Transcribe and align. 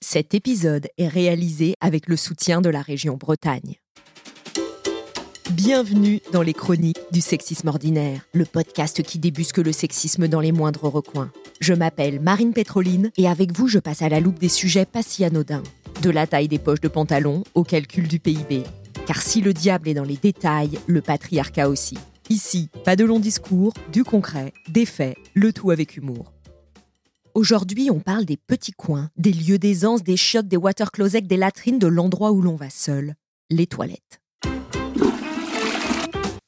Cet 0.00 0.32
épisode 0.32 0.86
est 0.96 1.08
réalisé 1.08 1.74
avec 1.80 2.06
le 2.06 2.16
soutien 2.16 2.60
de 2.60 2.70
la 2.70 2.82
région 2.82 3.16
Bretagne. 3.16 3.80
Bienvenue 5.50 6.20
dans 6.32 6.42
les 6.42 6.54
chroniques 6.54 7.00
du 7.10 7.20
sexisme 7.20 7.66
ordinaire, 7.66 8.24
le 8.32 8.44
podcast 8.44 9.02
qui 9.02 9.18
débusque 9.18 9.58
le 9.58 9.72
sexisme 9.72 10.28
dans 10.28 10.40
les 10.40 10.52
moindres 10.52 10.84
recoins. 10.84 11.32
Je 11.60 11.74
m'appelle 11.74 12.20
Marine 12.20 12.52
Pétroline 12.52 13.10
et 13.16 13.28
avec 13.28 13.52
vous 13.52 13.66
je 13.66 13.80
passe 13.80 14.02
à 14.02 14.08
la 14.08 14.20
loupe 14.20 14.38
des 14.38 14.48
sujets 14.48 14.86
pas 14.86 15.02
si 15.02 15.24
anodins. 15.24 15.64
De 16.00 16.10
la 16.10 16.28
taille 16.28 16.48
des 16.48 16.60
poches 16.60 16.80
de 16.80 16.88
pantalon 16.88 17.42
au 17.54 17.64
calcul 17.64 18.06
du 18.06 18.20
PIB. 18.20 18.62
Car 19.04 19.20
si 19.20 19.40
le 19.40 19.52
diable 19.52 19.88
est 19.88 19.94
dans 19.94 20.04
les 20.04 20.16
détails, 20.16 20.78
le 20.86 21.02
patriarcat 21.02 21.68
aussi. 21.68 21.98
Ici, 22.30 22.70
pas 22.84 22.94
de 22.94 23.04
longs 23.04 23.18
discours, 23.18 23.72
du 23.90 24.04
concret, 24.04 24.52
des 24.68 24.86
faits, 24.86 25.16
le 25.34 25.52
tout 25.52 25.72
avec 25.72 25.96
humour. 25.96 26.32
Aujourd'hui, 27.38 27.88
on 27.88 28.00
parle 28.00 28.24
des 28.24 28.36
petits 28.36 28.72
coins, 28.72 29.10
des 29.16 29.30
lieux 29.30 29.60
d'aisance, 29.60 30.02
des 30.02 30.16
chiottes, 30.16 30.48
des 30.48 30.56
water 30.56 30.90
closets, 30.90 31.20
des 31.20 31.36
latrines, 31.36 31.78
de 31.78 31.86
l'endroit 31.86 32.32
où 32.32 32.42
l'on 32.42 32.56
va 32.56 32.68
seul, 32.68 33.14
les 33.48 33.68
toilettes. 33.68 34.20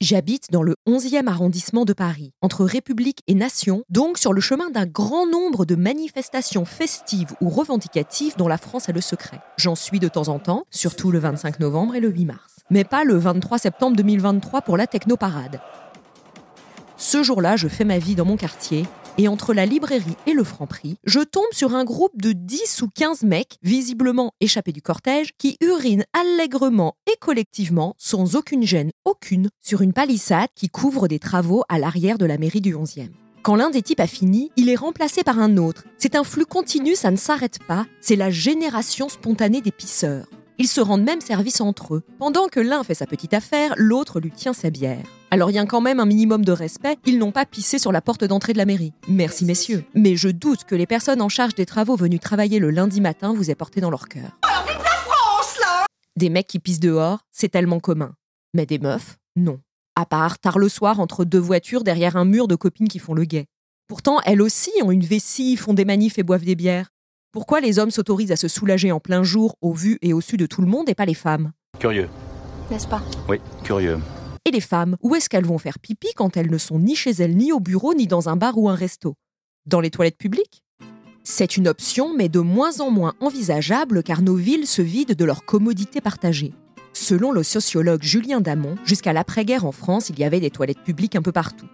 J'habite 0.00 0.50
dans 0.50 0.64
le 0.64 0.74
11e 0.88 1.28
arrondissement 1.28 1.84
de 1.84 1.92
Paris, 1.92 2.32
entre 2.42 2.64
République 2.64 3.20
et 3.28 3.36
Nation, 3.36 3.84
donc 3.88 4.18
sur 4.18 4.32
le 4.32 4.40
chemin 4.40 4.68
d'un 4.70 4.84
grand 4.84 5.28
nombre 5.28 5.64
de 5.64 5.76
manifestations 5.76 6.64
festives 6.64 7.36
ou 7.40 7.50
revendicatives 7.50 8.36
dont 8.36 8.48
la 8.48 8.58
France 8.58 8.88
a 8.88 8.92
le 8.92 9.00
secret. 9.00 9.38
J'en 9.58 9.76
suis 9.76 10.00
de 10.00 10.08
temps 10.08 10.26
en 10.26 10.40
temps, 10.40 10.64
surtout 10.72 11.12
le 11.12 11.20
25 11.20 11.60
novembre 11.60 11.94
et 11.94 12.00
le 12.00 12.08
8 12.08 12.24
mars. 12.24 12.56
Mais 12.68 12.82
pas 12.82 13.04
le 13.04 13.16
23 13.16 13.58
septembre 13.58 13.96
2023 13.96 14.62
pour 14.62 14.76
la 14.76 14.88
technoparade. 14.88 15.60
Ce 16.96 17.22
jour-là, 17.22 17.54
je 17.54 17.68
fais 17.68 17.84
ma 17.84 17.98
vie 17.98 18.16
dans 18.16 18.24
mon 18.24 18.36
quartier 18.36 18.86
et 19.20 19.28
entre 19.28 19.52
la 19.52 19.66
librairie 19.66 20.16
et 20.26 20.32
le 20.32 20.44
franc-prix, 20.44 20.96
je 21.04 21.20
tombe 21.20 21.52
sur 21.52 21.74
un 21.74 21.84
groupe 21.84 22.18
de 22.22 22.32
10 22.32 22.80
ou 22.80 22.88
15 22.88 23.22
mecs, 23.24 23.58
visiblement 23.62 24.32
échappés 24.40 24.72
du 24.72 24.80
cortège, 24.80 25.32
qui 25.36 25.58
urinent 25.60 26.06
allègrement 26.18 26.94
et 27.06 27.16
collectivement, 27.20 27.94
sans 27.98 28.34
aucune 28.34 28.62
gêne 28.62 28.92
aucune, 29.04 29.50
sur 29.60 29.82
une 29.82 29.92
palissade 29.92 30.48
qui 30.54 30.70
couvre 30.70 31.06
des 31.06 31.18
travaux 31.18 31.64
à 31.68 31.78
l'arrière 31.78 32.16
de 32.16 32.24
la 32.24 32.38
mairie 32.38 32.62
du 32.62 32.74
11e. 32.74 33.10
Quand 33.42 33.56
l'un 33.56 33.68
des 33.68 33.82
types 33.82 34.00
a 34.00 34.06
fini, 34.06 34.50
il 34.56 34.70
est 34.70 34.76
remplacé 34.76 35.22
par 35.22 35.38
un 35.38 35.58
autre. 35.58 35.84
C'est 35.98 36.16
un 36.16 36.24
flux 36.24 36.46
continu, 36.46 36.94
ça 36.94 37.10
ne 37.10 37.16
s'arrête 37.16 37.58
pas, 37.68 37.86
c'est 38.00 38.16
la 38.16 38.30
génération 38.30 39.10
spontanée 39.10 39.60
des 39.60 39.70
pisseurs. 39.70 40.26
Ils 40.60 40.68
se 40.68 40.82
rendent 40.82 41.04
même 41.04 41.22
service 41.22 41.62
entre 41.62 41.94
eux. 41.94 42.02
Pendant 42.18 42.48
que 42.48 42.60
l'un 42.60 42.84
fait 42.84 42.92
sa 42.92 43.06
petite 43.06 43.32
affaire, 43.32 43.72
l'autre 43.78 44.20
lui 44.20 44.30
tient 44.30 44.52
sa 44.52 44.68
bière. 44.68 45.02
Alors 45.30 45.50
il 45.50 45.54
y 45.54 45.58
a 45.58 45.64
quand 45.64 45.80
même 45.80 46.00
un 46.00 46.04
minimum 46.04 46.44
de 46.44 46.52
respect, 46.52 46.98
ils 47.06 47.18
n'ont 47.18 47.32
pas 47.32 47.46
pissé 47.46 47.78
sur 47.78 47.92
la 47.92 48.02
porte 48.02 48.24
d'entrée 48.24 48.52
de 48.52 48.58
la 48.58 48.66
mairie. 48.66 48.92
Merci 49.08 49.46
messieurs. 49.46 49.86
Mais 49.94 50.16
je 50.16 50.28
doute 50.28 50.64
que 50.64 50.74
les 50.74 50.84
personnes 50.84 51.22
en 51.22 51.30
charge 51.30 51.54
des 51.54 51.64
travaux 51.64 51.96
venus 51.96 52.20
travailler 52.20 52.58
le 52.58 52.70
lundi 52.70 53.00
matin 53.00 53.32
vous 53.32 53.50
aient 53.50 53.54
porté 53.54 53.80
dans 53.80 53.88
leur 53.88 54.06
cœur. 54.06 54.38
Des 56.16 56.28
mecs 56.28 56.48
qui 56.48 56.58
pissent 56.58 56.78
dehors, 56.78 57.20
c'est 57.30 57.48
tellement 57.48 57.80
commun. 57.80 58.12
Mais 58.52 58.66
des 58.66 58.78
meufs, 58.78 59.16
non. 59.36 59.60
À 59.96 60.04
part 60.04 60.38
tard 60.38 60.58
le 60.58 60.68
soir 60.68 61.00
entre 61.00 61.24
deux 61.24 61.38
voitures 61.38 61.84
derrière 61.84 62.16
un 62.18 62.26
mur 62.26 62.48
de 62.48 62.54
copines 62.54 62.88
qui 62.88 62.98
font 62.98 63.14
le 63.14 63.24
guet. 63.24 63.46
Pourtant, 63.88 64.20
elles 64.26 64.42
aussi 64.42 64.72
ont 64.82 64.90
une 64.90 65.06
vessie, 65.06 65.56
font 65.56 65.72
des 65.72 65.86
manifs 65.86 66.18
et 66.18 66.22
boivent 66.22 66.44
des 66.44 66.54
bières. 66.54 66.90
Pourquoi 67.32 67.60
les 67.60 67.78
hommes 67.78 67.92
s'autorisent 67.92 68.32
à 68.32 68.36
se 68.36 68.48
soulager 68.48 68.90
en 68.90 68.98
plein 68.98 69.22
jour, 69.22 69.54
au 69.60 69.72
vu 69.72 69.98
et 70.02 70.12
au 70.12 70.20
su 70.20 70.36
de 70.36 70.46
tout 70.46 70.62
le 70.62 70.66
monde, 70.66 70.88
et 70.88 70.96
pas 70.96 71.04
les 71.04 71.14
femmes? 71.14 71.52
Curieux. 71.78 72.08
N'est-ce 72.72 72.88
pas? 72.88 73.02
Oui, 73.28 73.38
curieux. 73.62 74.00
Et 74.44 74.50
les 74.50 74.60
femmes, 74.60 74.96
où 75.00 75.14
est-ce 75.14 75.28
qu'elles 75.28 75.46
vont 75.46 75.58
faire 75.58 75.78
pipi 75.78 76.08
quand 76.16 76.36
elles 76.36 76.50
ne 76.50 76.58
sont 76.58 76.80
ni 76.80 76.96
chez 76.96 77.12
elles, 77.12 77.36
ni 77.36 77.52
au 77.52 77.60
bureau, 77.60 77.94
ni 77.94 78.08
dans 78.08 78.28
un 78.28 78.34
bar 78.34 78.58
ou 78.58 78.68
un 78.68 78.74
resto? 78.74 79.14
Dans 79.64 79.80
les 79.80 79.90
toilettes 79.90 80.18
publiques? 80.18 80.64
C'est 81.22 81.56
une 81.56 81.68
option, 81.68 82.16
mais 82.16 82.28
de 82.28 82.40
moins 82.40 82.80
en 82.80 82.90
moins 82.90 83.14
envisageable 83.20 84.02
car 84.02 84.22
nos 84.22 84.34
villes 84.34 84.66
se 84.66 84.82
vident 84.82 85.14
de 85.14 85.24
leur 85.24 85.44
commodité 85.44 86.00
partagée. 86.00 86.52
Selon 86.94 87.30
le 87.30 87.44
sociologue 87.44 88.02
Julien 88.02 88.40
Damon, 88.40 88.74
jusqu'à 88.84 89.12
l'après-guerre 89.12 89.66
en 89.66 89.72
France, 89.72 90.08
il 90.08 90.18
y 90.18 90.24
avait 90.24 90.40
des 90.40 90.50
toilettes 90.50 90.82
publiques 90.82 91.14
un 91.14 91.22
peu 91.22 91.30
partout. 91.30 91.68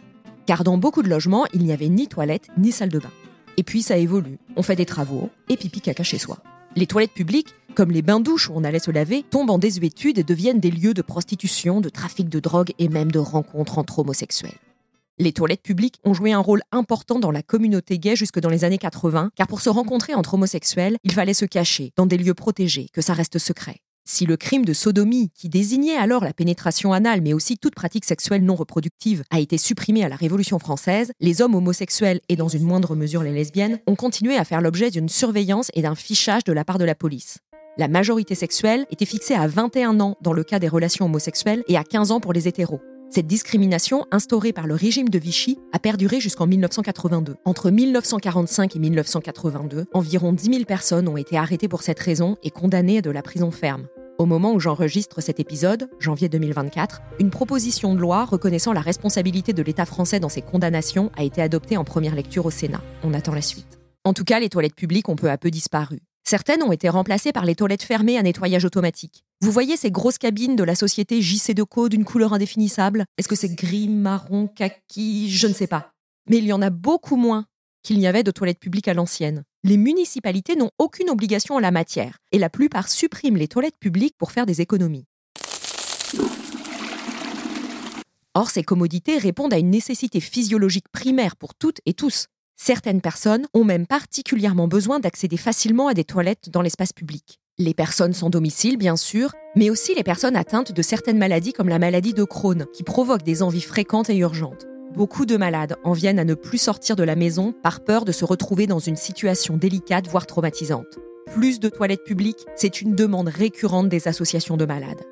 Car 0.45 0.65
dans 0.65 0.77
beaucoup 0.77 1.03
de 1.03 1.09
logements, 1.09 1.47
il 1.55 1.63
n'y 1.63 1.73
avait 1.73 1.89
ni 1.89 2.09
toilette 2.09 2.49
ni 2.59 2.73
salle 2.73 2.91
de 2.91 2.99
bain. 2.99 3.11
Et 3.57 3.63
puis 3.63 3.83
ça 3.83 3.97
évolue. 3.97 4.39
On 4.57 4.63
fait 4.63 4.77
des 4.77 4.87
travaux 4.87 5.31
et 5.49 5.57
pipi 5.57 5.81
caca 5.81 6.03
chez 6.03 6.19
soi. 6.19 6.39
Les 6.75 6.87
toilettes 6.87 7.15
publiques, 7.15 7.55
comme 7.75 7.91
les 7.91 8.03
bains-douches 8.03 8.51
où 8.51 8.53
on 8.55 8.65
allait 8.65 8.79
se 8.79 8.91
laver, 8.91 9.23
tombent 9.23 9.51
en 9.51 9.59
désuétude 9.59 10.19
et 10.19 10.25
deviennent 10.25 10.61
des 10.61 10.71
lieux 10.71 10.93
de 10.93 11.03
prostitution, 11.03 11.81
de 11.81 11.89
trafic 11.89 12.29
de 12.29 12.39
drogue 12.39 12.73
et 12.79 12.89
même 12.89 13.11
de 13.11 13.19
rencontres 13.19 13.79
entre 13.79 14.01
homosexuels. 14.01 14.59
Les 15.19 15.33
toilettes 15.33 15.63
publiques 15.63 15.99
ont 16.05 16.13
joué 16.13 16.35
un 16.35 16.39
rôle 16.39 16.61
important 16.73 17.19
dans 17.19 17.31
la 17.31 17.43
communauté 17.43 17.99
gay 17.99 18.17
jusque 18.17 18.39
dans 18.39 18.51
les 18.51 18.65
années 18.65 18.77
80, 18.77 19.31
car 19.35 19.47
pour 19.47 19.63
se 19.63 19.71
rencontrer 19.71 20.15
entre 20.15 20.35
homosexuels, 20.35 20.99
il 21.05 21.13
fallait 21.13 21.33
se 21.33 21.47
cacher 21.47 21.93
dans 21.97 22.05
des 22.05 22.19
lieux 22.19 22.35
protégés, 22.35 22.91
que 22.93 23.01
ça 23.01 23.15
reste 23.15 23.39
secret. 23.39 23.81
Si 24.09 24.25
le 24.25 24.37
crime 24.37 24.65
de 24.65 24.73
sodomie, 24.73 25.31
qui 25.35 25.49
désignait 25.49 25.97
alors 25.97 26.23
la 26.23 26.33
pénétration 26.33 26.93
anale 26.93 27.23
mais 27.23 27.33
aussi 27.33 27.59
toute 27.59 27.75
pratique 27.75 28.05
sexuelle 28.05 28.45
non 28.45 28.55
reproductive, 28.55 29.25
a 29.31 29.41
été 29.41 29.59
supprimé 29.59 30.05
à 30.05 30.09
la 30.09 30.15
Révolution 30.15 30.61
française, 30.61 31.11
les 31.19 31.43
hommes 31.43 31.57
homosexuels 31.57 32.21
et 32.29 32.37
dans 32.37 32.47
une 32.47 32.63
moindre 32.63 32.95
mesure 32.95 33.25
les 33.25 33.33
lesbiennes 33.33 33.81
ont 33.89 33.97
continué 33.97 34.37
à 34.37 34.45
faire 34.45 34.61
l'objet 34.61 34.93
d'une 34.93 35.09
surveillance 35.09 35.73
et 35.75 35.83
d'un 35.83 35.97
fichage 35.97 36.45
de 36.45 36.53
la 36.53 36.65
part 36.65 36.79
de 36.79 36.85
la 36.85 36.95
police. 36.95 37.39
La 37.79 37.89
majorité 37.89 38.37
sexuelle 38.37 38.87
était 38.93 39.07
fixée 39.07 39.35
à 39.35 39.49
21 39.49 39.99
ans 39.99 40.17
dans 40.23 40.33
le 40.33 40.45
cas 40.45 40.61
des 40.61 40.69
relations 40.69 41.07
homosexuelles 41.07 41.65
et 41.67 41.77
à 41.77 41.83
15 41.83 42.13
ans 42.13 42.21
pour 42.21 42.33
les 42.33 42.47
hétéros. 42.47 42.81
Cette 43.11 43.27
discrimination, 43.27 44.07
instaurée 44.13 44.53
par 44.53 44.69
le 44.69 44.75
régime 44.75 45.09
de 45.09 45.19
Vichy, 45.19 45.59
a 45.73 45.81
perduré 45.81 46.21
jusqu'en 46.21 46.47
1982. 46.47 47.35
Entre 47.45 47.71
1945 47.71 48.77
et 48.77 48.79
1982, 48.79 49.87
environ 49.93 50.33
10 50.33 50.45
000 50.45 50.65
personnes 50.65 51.09
ont 51.09 51.17
été 51.17 51.37
arrêtées 51.37 51.69
pour 51.69 51.83
cette 51.83 52.01
raison 52.01 52.37
et 52.45 52.51
condamnées 52.51 52.99
à 52.99 53.03
de 53.03 53.11
la 53.11 53.23
prison 53.23 53.51
ferme. 53.51 53.89
Au 54.19 54.25
moment 54.25 54.55
où 54.55 54.61
j'enregistre 54.61 55.21
cet 55.21 55.41
épisode, 55.41 55.91
janvier 55.99 56.31
2024, 56.31 57.03
une 57.21 57.29
proposition 57.29 57.95
de 57.95 58.01
loi 58.01 58.25
reconnaissant 58.25 58.73
la 58.73 58.81
responsabilité 58.81 59.53
de 59.53 59.63
l'État 59.63 59.85
français 59.85 60.21
dans 60.21 60.31
ces 60.31 60.41
condamnations 60.41 61.11
a 61.19 61.23
été 61.23 61.43
adoptée 61.43 61.77
en 61.77 61.85
première 61.85 62.15
lecture 62.15 62.47
au 62.47 62.51
Sénat. 62.51 62.81
On 63.03 63.13
attend 63.13 63.35
la 63.35 63.43
suite. 63.43 63.79
En 64.05 64.15
tout 64.15 64.25
cas, 64.25 64.41
les 64.41 64.49
toilettes 64.49 64.75
publiques 64.75 65.11
ont 65.11 65.17
peu 65.17 65.31
à 65.31 65.37
peu 65.37 65.51
disparu. 65.51 66.01
Certaines 66.25 66.63
ont 66.63 66.73
été 66.73 66.89
remplacées 66.89 67.33
par 67.33 67.45
les 67.45 67.55
toilettes 67.55 67.83
fermées 67.83 68.17
à 68.17 68.23
nettoyage 68.23 68.65
automatique. 68.65 69.23
Vous 69.43 69.53
voyez 69.53 69.77
ces 69.77 69.91
grosses 69.91 70.19
cabines 70.19 70.57
de 70.57 70.65
la 70.65 70.75
société 70.75 71.21
JC 71.21 71.53
Deco 71.53 71.91
d'une 71.91 72.07
couleur 72.07 72.33
indéfinissable? 72.33 73.05
Est-ce 73.19 73.29
que 73.29 73.37
c'est 73.37 73.55
gris, 73.55 73.89
marron, 73.89 74.47
kaki? 74.49 75.29
Je 75.29 75.47
ne 75.47 75.53
sais 75.53 75.67
pas. 75.67 75.93
Mais 76.31 76.39
il 76.39 76.45
y 76.45 76.55
en 76.55 76.63
a 76.63 76.71
beaucoup 76.71 77.17
moins 77.17 77.45
qu'il 77.87 78.01
n'y 78.01 78.09
avait 78.09 78.25
de 78.25 78.33
toilettes 78.33 78.59
publiques 78.59 78.89
à 78.89 78.95
l'ancienne. 78.95 79.45
Les 79.63 79.77
municipalités 79.77 80.57
n'ont 80.57 80.73
aucune 80.77 81.09
obligation 81.09 81.55
en 81.55 81.61
la 81.61 81.71
matière 81.71 82.19
et 82.33 82.39
la 82.39 82.51
plupart 82.51 82.89
suppriment 82.89 83.37
les 83.37 83.47
toilettes 83.47 83.79
publiques 83.79 84.17
pour 84.19 84.33
faire 84.33 84.45
des 84.45 84.61
économies. 84.61 85.05
Or, 88.35 88.51
ces 88.51 88.65
commodités 88.65 89.19
répondent 89.19 89.55
à 89.55 89.59
une 89.59 89.71
nécessité 89.71 90.19
physiologique 90.19 90.89
primaire 90.91 91.37
pour 91.37 91.55
toutes 91.55 91.81
et 91.87 91.95
tous. 91.95 92.27
Certaines 92.57 93.01
personnes 93.01 93.47
ont 93.55 93.65
même 93.65 93.87
particulièrement 93.87 94.67
besoin 94.67 94.99
d'accéder 94.99 95.37
facilement 95.37 95.87
à 95.87 95.95
des 95.95 96.05
toilettes 96.05 96.51
dans 96.51 96.63
l'espace 96.63 96.93
public. 96.93 97.39
Les 97.59 97.73
personnes 97.73 98.15
sans 98.15 98.31
domicile, 98.31 98.79
bien 98.79 98.97
sûr, 98.97 99.33
mais 99.55 99.71
aussi 99.71 99.95
les 99.95 100.03
personnes 100.03 100.37
atteintes 100.37 100.73
de 100.73 100.83
certaines 100.83 101.19
maladies 101.19 101.53
comme 101.53 101.69
la 101.69 101.79
maladie 101.79 102.15
de 102.15 102.25
Crohn, 102.25 102.67
qui 102.75 102.83
provoque 102.83 103.23
des 103.23 103.45
envies 103.45 103.63
fréquentes 103.63 104.11
et 104.11 104.17
urgentes. 104.17 104.67
Beaucoup 104.97 105.27
de 105.27 105.37
malades 105.37 105.77
en 105.85 105.93
viennent 105.93 106.19
à 106.19 106.25
ne 106.25 106.33
plus 106.33 106.57
sortir 106.57 106.97
de 106.97 107.03
la 107.03 107.17
maison 107.17 107.53
par 107.53 107.85
peur 107.85 108.07
de 108.07 108.13
se 108.13 108.25
retrouver 108.25 108.67
dans 108.67 108.79
une 108.79 108.97
situation 108.97 109.59
délicate, 109.59 110.09
voire 110.09 110.27
traumatisante. 110.27 110.99
Plus 111.35 111.61
de 111.61 111.69
toilettes 111.69 112.05
publiques, 112.05 112.47
c'est 112.55 112.81
une 112.81 112.95
demande 112.95 113.29
récurrente 113.29 113.91
des 113.91 114.09
associations 114.09 114.57
de 114.57 114.65
malades. 114.65 115.03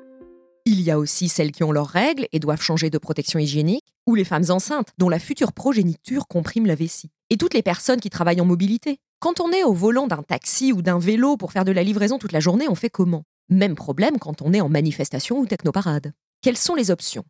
Il 0.65 0.81
y 0.81 0.89
a 0.89 0.97
aussi 0.97 1.29
celles 1.29 1.51
qui 1.51 1.63
ont 1.63 1.71
leurs 1.71 1.85
règles 1.85 2.27
et 2.31 2.39
doivent 2.39 2.63
changer 2.63 2.89
de 2.89 2.97
protection 2.97 3.37
hygiénique, 3.37 3.83
ou 4.07 4.15
les 4.15 4.23
femmes 4.23 4.49
enceintes 4.49 4.89
dont 4.97 5.07
la 5.07 5.19
future 5.19 5.53
progéniture 5.53 6.25
comprime 6.27 6.65
la 6.65 6.73
vessie. 6.73 7.11
Et 7.29 7.37
toutes 7.37 7.53
les 7.53 7.61
personnes 7.61 8.01
qui 8.01 8.09
travaillent 8.09 8.41
en 8.41 8.45
mobilité. 8.45 8.97
Quand 9.19 9.39
on 9.39 9.51
est 9.51 9.63
au 9.63 9.73
volant 9.73 10.07
d'un 10.07 10.23
taxi 10.23 10.73
ou 10.73 10.81
d'un 10.81 10.97
vélo 10.97 11.37
pour 11.37 11.51
faire 11.51 11.63
de 11.63 11.71
la 11.71 11.83
livraison 11.83 12.17
toute 12.17 12.31
la 12.31 12.39
journée, 12.39 12.67
on 12.67 12.75
fait 12.75 12.89
comment? 12.89 13.21
Même 13.49 13.75
problème 13.75 14.17
quand 14.17 14.41
on 14.41 14.51
est 14.51 14.61
en 14.61 14.69
manifestation 14.69 15.37
ou 15.37 15.45
technoparade. 15.45 16.13
Quelles 16.41 16.57
sont 16.57 16.73
les 16.73 16.89
options? 16.89 17.23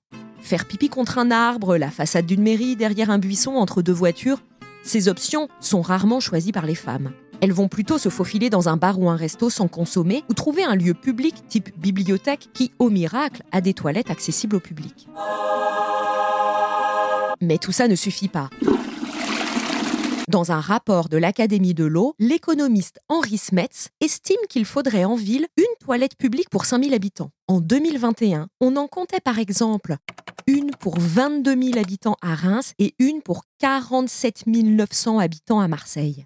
Faire 0.46 0.66
pipi 0.66 0.90
contre 0.90 1.18
un 1.18 1.32
arbre, 1.32 1.76
la 1.76 1.90
façade 1.90 2.28
d'une 2.28 2.44
mairie, 2.44 2.76
derrière 2.76 3.10
un 3.10 3.18
buisson, 3.18 3.56
entre 3.56 3.82
deux 3.82 3.92
voitures 3.92 4.44
Ces 4.84 5.08
options 5.08 5.50
sont 5.60 5.82
rarement 5.82 6.20
choisies 6.20 6.52
par 6.52 6.68
les 6.68 6.76
femmes. 6.76 7.14
Elles 7.42 7.52
vont 7.52 7.68
plutôt 7.68 7.98
se 7.98 8.10
faufiler 8.10 8.52
dans 8.52 8.70
un 8.70 8.78
bar 8.78 9.00
ou 9.00 9.10
un 9.10 9.16
resto 9.16 9.50
sans 9.50 9.68
consommer 9.68 10.24
ou 10.30 10.36
trouver 10.36 10.64
un 10.64 10.76
lieu 10.76 10.94
public 10.94 11.34
type 11.50 11.76
bibliothèque 11.80 12.50
qui, 12.54 12.72
au 12.78 12.92
miracle, 12.92 13.42
a 13.52 13.60
des 13.60 13.74
toilettes 13.74 14.12
accessibles 14.12 14.58
au 14.58 14.60
public. 14.60 15.08
Mais 17.42 17.58
tout 17.58 17.72
ça 17.72 17.88
ne 17.88 17.96
suffit 17.96 18.28
pas. 18.28 18.52
Dans 20.36 20.52
un 20.52 20.60
rapport 20.60 21.08
de 21.08 21.16
l'Académie 21.16 21.74
de 21.74 21.86
l'eau, 21.86 22.14
l'économiste 22.20 23.00
Henri 23.08 23.38
Smets 23.38 23.88
estime 24.02 24.36
qu'il 24.50 24.66
faudrait 24.66 25.06
en 25.06 25.16
ville 25.16 25.48
une 25.56 25.64
toilette 25.80 26.18
publique 26.18 26.50
pour 26.50 26.66
5000 26.66 26.94
habitants. 26.94 27.32
En 27.48 27.62
2021, 27.62 28.50
on 28.60 28.76
en 28.76 28.90
comptait 28.90 29.22
par 29.22 29.40
exemple 29.40 29.96
une 30.46 30.72
pour 30.72 31.00
22 31.00 31.56
000 31.68 31.80
habitants 31.80 32.18
à 32.22 32.36
Reims 32.36 32.74
et 32.80 32.96
une 33.00 33.22
pour 33.22 33.46
47 33.60 34.48
900 34.48 35.20
habitants 35.20 35.62
à 35.62 35.70
Marseille. 35.70 36.26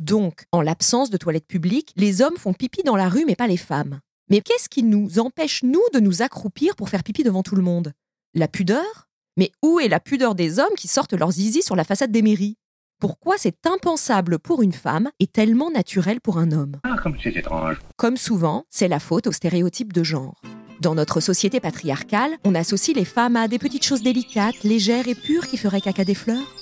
Donc, 0.00 0.46
en 0.52 0.62
l'absence 0.62 1.10
de 1.10 1.18
toilettes 1.18 1.46
publiques, 1.46 1.92
les 1.96 2.22
hommes 2.22 2.38
font 2.38 2.54
pipi 2.54 2.82
dans 2.82 2.96
la 2.96 3.10
rue 3.10 3.26
mais 3.26 3.36
pas 3.36 3.46
les 3.46 3.58
femmes. 3.58 4.00
Mais 4.30 4.40
qu'est-ce 4.40 4.70
qui 4.70 4.84
nous 4.84 5.18
empêche, 5.18 5.62
nous, 5.62 5.84
de 5.92 6.00
nous 6.00 6.22
accroupir 6.22 6.76
pour 6.76 6.88
faire 6.88 7.04
pipi 7.04 7.24
devant 7.24 7.42
tout 7.42 7.56
le 7.56 7.62
monde? 7.62 7.92
La 8.32 8.48
pudeur? 8.48 9.07
Mais 9.38 9.52
où 9.62 9.78
est 9.78 9.88
la 9.88 10.00
pudeur 10.00 10.34
des 10.34 10.58
hommes 10.58 10.74
qui 10.76 10.88
sortent 10.88 11.14
leurs 11.14 11.30
zizi 11.30 11.62
sur 11.62 11.76
la 11.76 11.84
façade 11.84 12.10
des 12.10 12.22
mairies? 12.22 12.56
Pourquoi 13.00 13.36
c'est 13.38 13.64
impensable 13.64 14.40
pour 14.40 14.60
une 14.62 14.72
femme 14.72 15.08
et 15.20 15.28
tellement 15.28 15.70
naturel 15.70 16.20
pour 16.20 16.38
un 16.38 16.50
homme? 16.50 16.74
Ah, 16.82 16.96
comme 17.00 17.16
c'est 17.22 17.36
étrange. 17.36 17.78
Comme 17.96 18.16
souvent, 18.16 18.64
c'est 18.68 18.88
la 18.88 18.98
faute 18.98 19.28
aux 19.28 19.32
stéréotypes 19.32 19.92
de 19.92 20.02
genre. 20.02 20.42
Dans 20.80 20.96
notre 20.96 21.20
société 21.20 21.60
patriarcale, 21.60 22.32
on 22.44 22.56
associe 22.56 22.96
les 22.96 23.04
femmes 23.04 23.36
à 23.36 23.46
des 23.46 23.60
petites 23.60 23.84
choses 23.84 24.02
délicates, 24.02 24.64
légères 24.64 25.06
et 25.06 25.14
pures 25.14 25.46
qui 25.46 25.56
feraient 25.56 25.80
caca 25.80 26.04
des 26.04 26.14
fleurs. 26.14 26.56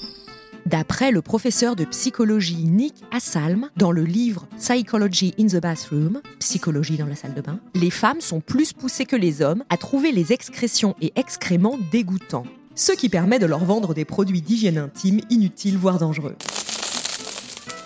D'après 0.67 1.13
le 1.13 1.23
professeur 1.23 1.77
de 1.77 1.85
psychologie 1.87 2.65
Nick 2.65 2.97
Assalm, 3.13 3.71
dans 3.77 3.93
le 3.93 4.03
livre 4.03 4.47
Psychology 4.59 5.33
in 5.39 5.47
the 5.47 5.63
Bathroom, 5.63 6.21
Psychologie 6.41 6.99
dans 6.99 7.07
la 7.07 7.15
salle 7.15 7.35
de 7.35 7.41
bain, 7.41 7.61
les 7.75 7.91
femmes 7.91 8.21
sont 8.21 8.41
plus 8.41 8.75
poussées 8.75 9.07
que 9.07 9.17
les 9.17 9.41
hommes 9.41 9.65
à 9.71 9.79
trouver 9.79 10.13
les 10.13 10.35
excrétions 10.35 10.95
et 11.01 11.13
excréments 11.17 11.79
dégoûtants 11.91 12.45
ce 12.77 12.93
qui 12.93 13.09
permet 13.09 13.39
de 13.39 13.47
leur 13.47 13.65
vendre 13.65 13.95
des 13.95 14.05
produits 14.05 14.43
d'hygiène 14.43 14.79
intime 14.79 15.21
inutiles 15.31 15.79
voire 15.79 15.99
dangereux. 15.99 16.37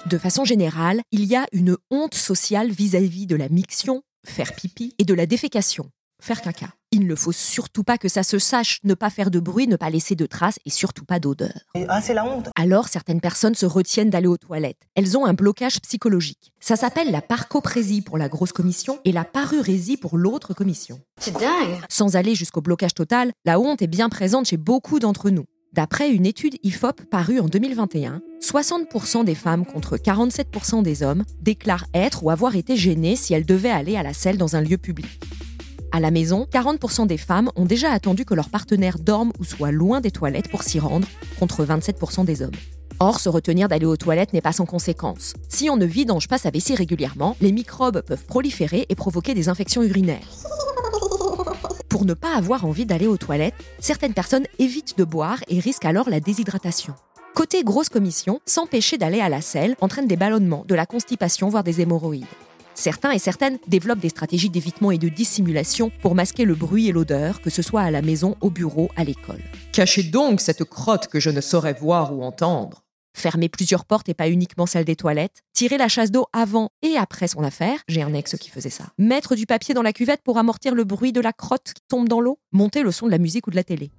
De 0.07 0.19
façon 0.19 0.45
générale, 0.45 1.01
il 1.13 1.25
y 1.25 1.37
a 1.37 1.47
une 1.53 1.77
honte 1.91 2.15
sociale 2.15 2.71
vis-à-vis 2.71 3.27
de 3.27 3.37
la 3.37 3.49
miction, 3.49 4.03
faire 4.27 4.55
pipi, 4.55 4.95
et 4.99 5.05
de 5.05 5.15
la 5.15 5.27
défécation, 5.27 5.91
faire 6.21 6.43
caca. 6.43 6.75
Il 7.11 7.15
ne 7.15 7.19
faut 7.19 7.33
surtout 7.33 7.83
pas 7.83 7.99
que 7.99 8.09
ça 8.09 8.23
se 8.23 8.39
sache, 8.39 8.79
ne 8.85 8.95
pas 8.95 9.11
faire 9.11 9.33
de 9.33 9.41
bruit, 9.41 9.67
ne 9.67 9.75
pas 9.75 9.91
laisser 9.91 10.15
de 10.15 10.27
traces 10.27 10.61
et 10.65 10.71
surtout 10.71 11.05
pas 11.05 11.19
d'odeur. 11.19 11.67
Ah, 11.89 12.01
c'est 12.01 12.15
la 12.15 12.25
honte. 12.25 12.51
Alors 12.55 12.87
certaines 12.87 13.21
personnes 13.21 13.57
se 13.57 13.67
retiennent 13.67 14.11
d'aller 14.11 14.29
aux 14.29 14.37
toilettes. 14.37 14.87
Elles 14.95 15.19
ont 15.19 15.27
un 15.27 15.35
blocage 15.35 15.81
psychologique. 15.81 16.53
Ça 16.61 16.77
s'appelle 16.77 17.11
la 17.11 17.21
parcoprésie 17.21 18.01
pour 18.01 18.17
la 18.17 18.29
grosse 18.29 18.53
commission 18.53 19.01
et 19.05 19.11
la 19.11 19.25
parurésie 19.25 19.97
pour 19.97 20.19
l'autre 20.19 20.55
commission. 20.55 21.01
C'est 21.19 21.33
dingue. 21.33 21.81
Sans 21.89 22.15
aller 22.15 22.37
jusqu'au 22.37 22.61
blocage 22.61 22.95
total, 22.95 23.33
la 23.45 23.59
honte 23.59 23.83
est 23.83 23.89
bien 23.89 24.09
présente 24.09 24.47
chez 24.47 24.57
beaucoup 24.57 25.01
d'entre 25.01 25.31
nous. 25.31 25.47
D'après 25.73 26.13
une 26.13 26.27
étude 26.27 26.59
IFOP 26.63 27.03
parue 27.11 27.41
en 27.41 27.47
2021, 27.47 28.23
60% 28.41 29.25
des 29.25 29.35
femmes 29.35 29.67
contre 29.67 29.97
47% 29.97 30.85
des 30.85 31.03
hommes 31.03 31.25
déclarent 31.41 31.87
être 31.93 32.23
ou 32.23 32.31
avoir 32.31 32.55
été 32.55 32.77
gênées 32.77 33.17
si 33.17 33.35
elles 33.35 33.47
devaient 33.47 33.71
aller 33.71 33.97
à 33.97 34.05
la 34.05 34.13
selle 34.13 34.39
dans 34.39 34.55
un 34.55 34.61
lieu 34.61 34.79
public. 34.79 35.21
À 35.93 35.99
la 35.99 36.13
maison, 36.13 36.47
40% 36.53 37.09
des 37.09 37.17
femmes 37.17 37.51
ont 37.57 37.65
déjà 37.65 37.91
attendu 37.91 38.25
que 38.25 38.35
leur 38.35 38.49
partenaire 38.49 38.99
dorme 38.99 39.33
ou 39.41 39.45
soit 39.45 39.73
loin 39.73 40.01
des 40.01 40.13
toilettes 40.13 40.49
pour 40.49 40.63
s'y 40.63 40.79
rendre, 40.79 41.09
contre 41.41 41.65
27% 41.65 42.25
des 42.25 42.43
hommes. 42.43 42.51
Or, 43.01 43.19
se 43.19 43.29
retenir 43.29 43.69
d'aller 43.69 43.87
aux 43.87 43.97
toilettes 43.97 44.33
n'est 44.33 44.41
pas 44.41 44.53
sans 44.53 44.67
conséquence. 44.67 45.35
Si 45.49 45.69
on 45.69 45.77
ne 45.77 45.87
vidange 45.87 46.29
pas 46.29 46.39
sa 46.39 46.51
vessie 46.51 46.77
régulièrement, 46.77 47.37
les 47.41 47.51
microbes 47.51 48.03
peuvent 48.03 48.25
proliférer 48.25 48.87
et 48.89 48.95
provoquer 48.95 49.35
des 49.35 49.49
infections 49.49 49.83
urinaires. 49.83 50.29
Pour 51.89 52.05
ne 52.05 52.15
pas 52.15 52.37
avoir 52.37 52.67
envie 52.67 52.87
d'aller 52.87 53.09
aux 53.09 53.17
toilettes, 53.17 53.55
certaines 53.81 54.15
personnes 54.15 54.47
évitent 54.61 54.97
de 54.97 55.05
boire 55.05 55.41
et 55.49 55.59
risquent 55.59 55.87
alors 55.87 56.09
la 56.09 56.21
déshydratation. 56.21 56.95
Côté 57.35 57.65
grosse 57.65 57.89
commission, 57.89 58.41
s'empêcher 58.47 58.97
d'aller 58.97 59.21
à 59.21 59.29
la 59.29 59.41
selle 59.41 59.75
entraîne 59.81 60.07
des 60.07 60.17
ballonnements, 60.17 60.65
de 60.69 60.75
la 60.77 60.87
constipation, 60.87 61.49
voire 61.49 61.65
des 61.65 61.81
hémorroïdes. 61.81 62.27
Certains 62.81 63.11
et 63.11 63.19
certaines 63.19 63.59
développent 63.67 63.99
des 63.99 64.09
stratégies 64.09 64.49
d'évitement 64.49 64.91
et 64.91 64.97
de 64.97 65.11
dissimulation 65.11 65.93
pour 66.01 66.15
masquer 66.15 66.47
le 66.47 66.55
bruit 66.55 66.89
et 66.89 66.93
l'odeur, 66.93 67.43
que 67.43 67.51
ce 67.51 67.61
soit 67.61 67.83
à 67.83 67.91
la 67.91 68.01
maison, 68.01 68.39
au 68.41 68.49
bureau, 68.49 68.89
à 68.97 69.05
l'école. 69.05 69.43
Cachez 69.71 70.03
donc 70.03 70.41
cette 70.41 70.65
crotte 70.65 71.07
que 71.07 71.21
je 71.21 71.29
ne 71.29 71.43
saurais 71.43 71.75
voir 71.75 72.17
ou 72.17 72.23
entendre. 72.23 72.87
Fermer 73.13 73.51
plusieurs 73.51 73.85
portes 73.85 74.09
et 74.09 74.15
pas 74.15 74.31
uniquement 74.31 74.65
celle 74.65 74.87
des 74.87 74.97
toilettes. 74.97 75.43
Tirer 75.53 75.77
la 75.77 75.89
chasse 75.89 76.11
d'eau 76.11 76.25
avant 76.33 76.71
et 76.81 76.97
après 76.97 77.29
son 77.29 77.43
affaire. 77.43 77.81
J'ai 77.87 78.01
un 78.01 78.15
ex 78.15 78.35
qui 78.39 78.49
faisait 78.49 78.71
ça. 78.71 78.85
Mettre 78.97 79.35
du 79.35 79.45
papier 79.45 79.75
dans 79.75 79.83
la 79.83 79.93
cuvette 79.93 80.23
pour 80.23 80.39
amortir 80.39 80.75
le 80.75 80.85
bruit 80.85 81.13
de 81.13 81.21
la 81.21 81.35
crotte 81.35 81.75
qui 81.75 81.83
tombe 81.87 82.09
dans 82.09 82.23
l'eau. 82.23 82.39
Monter 82.51 82.83
le 82.83 82.93
son 82.93 83.05
de 83.05 83.11
la 83.11 83.19
musique 83.19 83.47
ou 83.47 83.51
de 83.51 83.57
la 83.57 83.65
télé. 83.65 83.91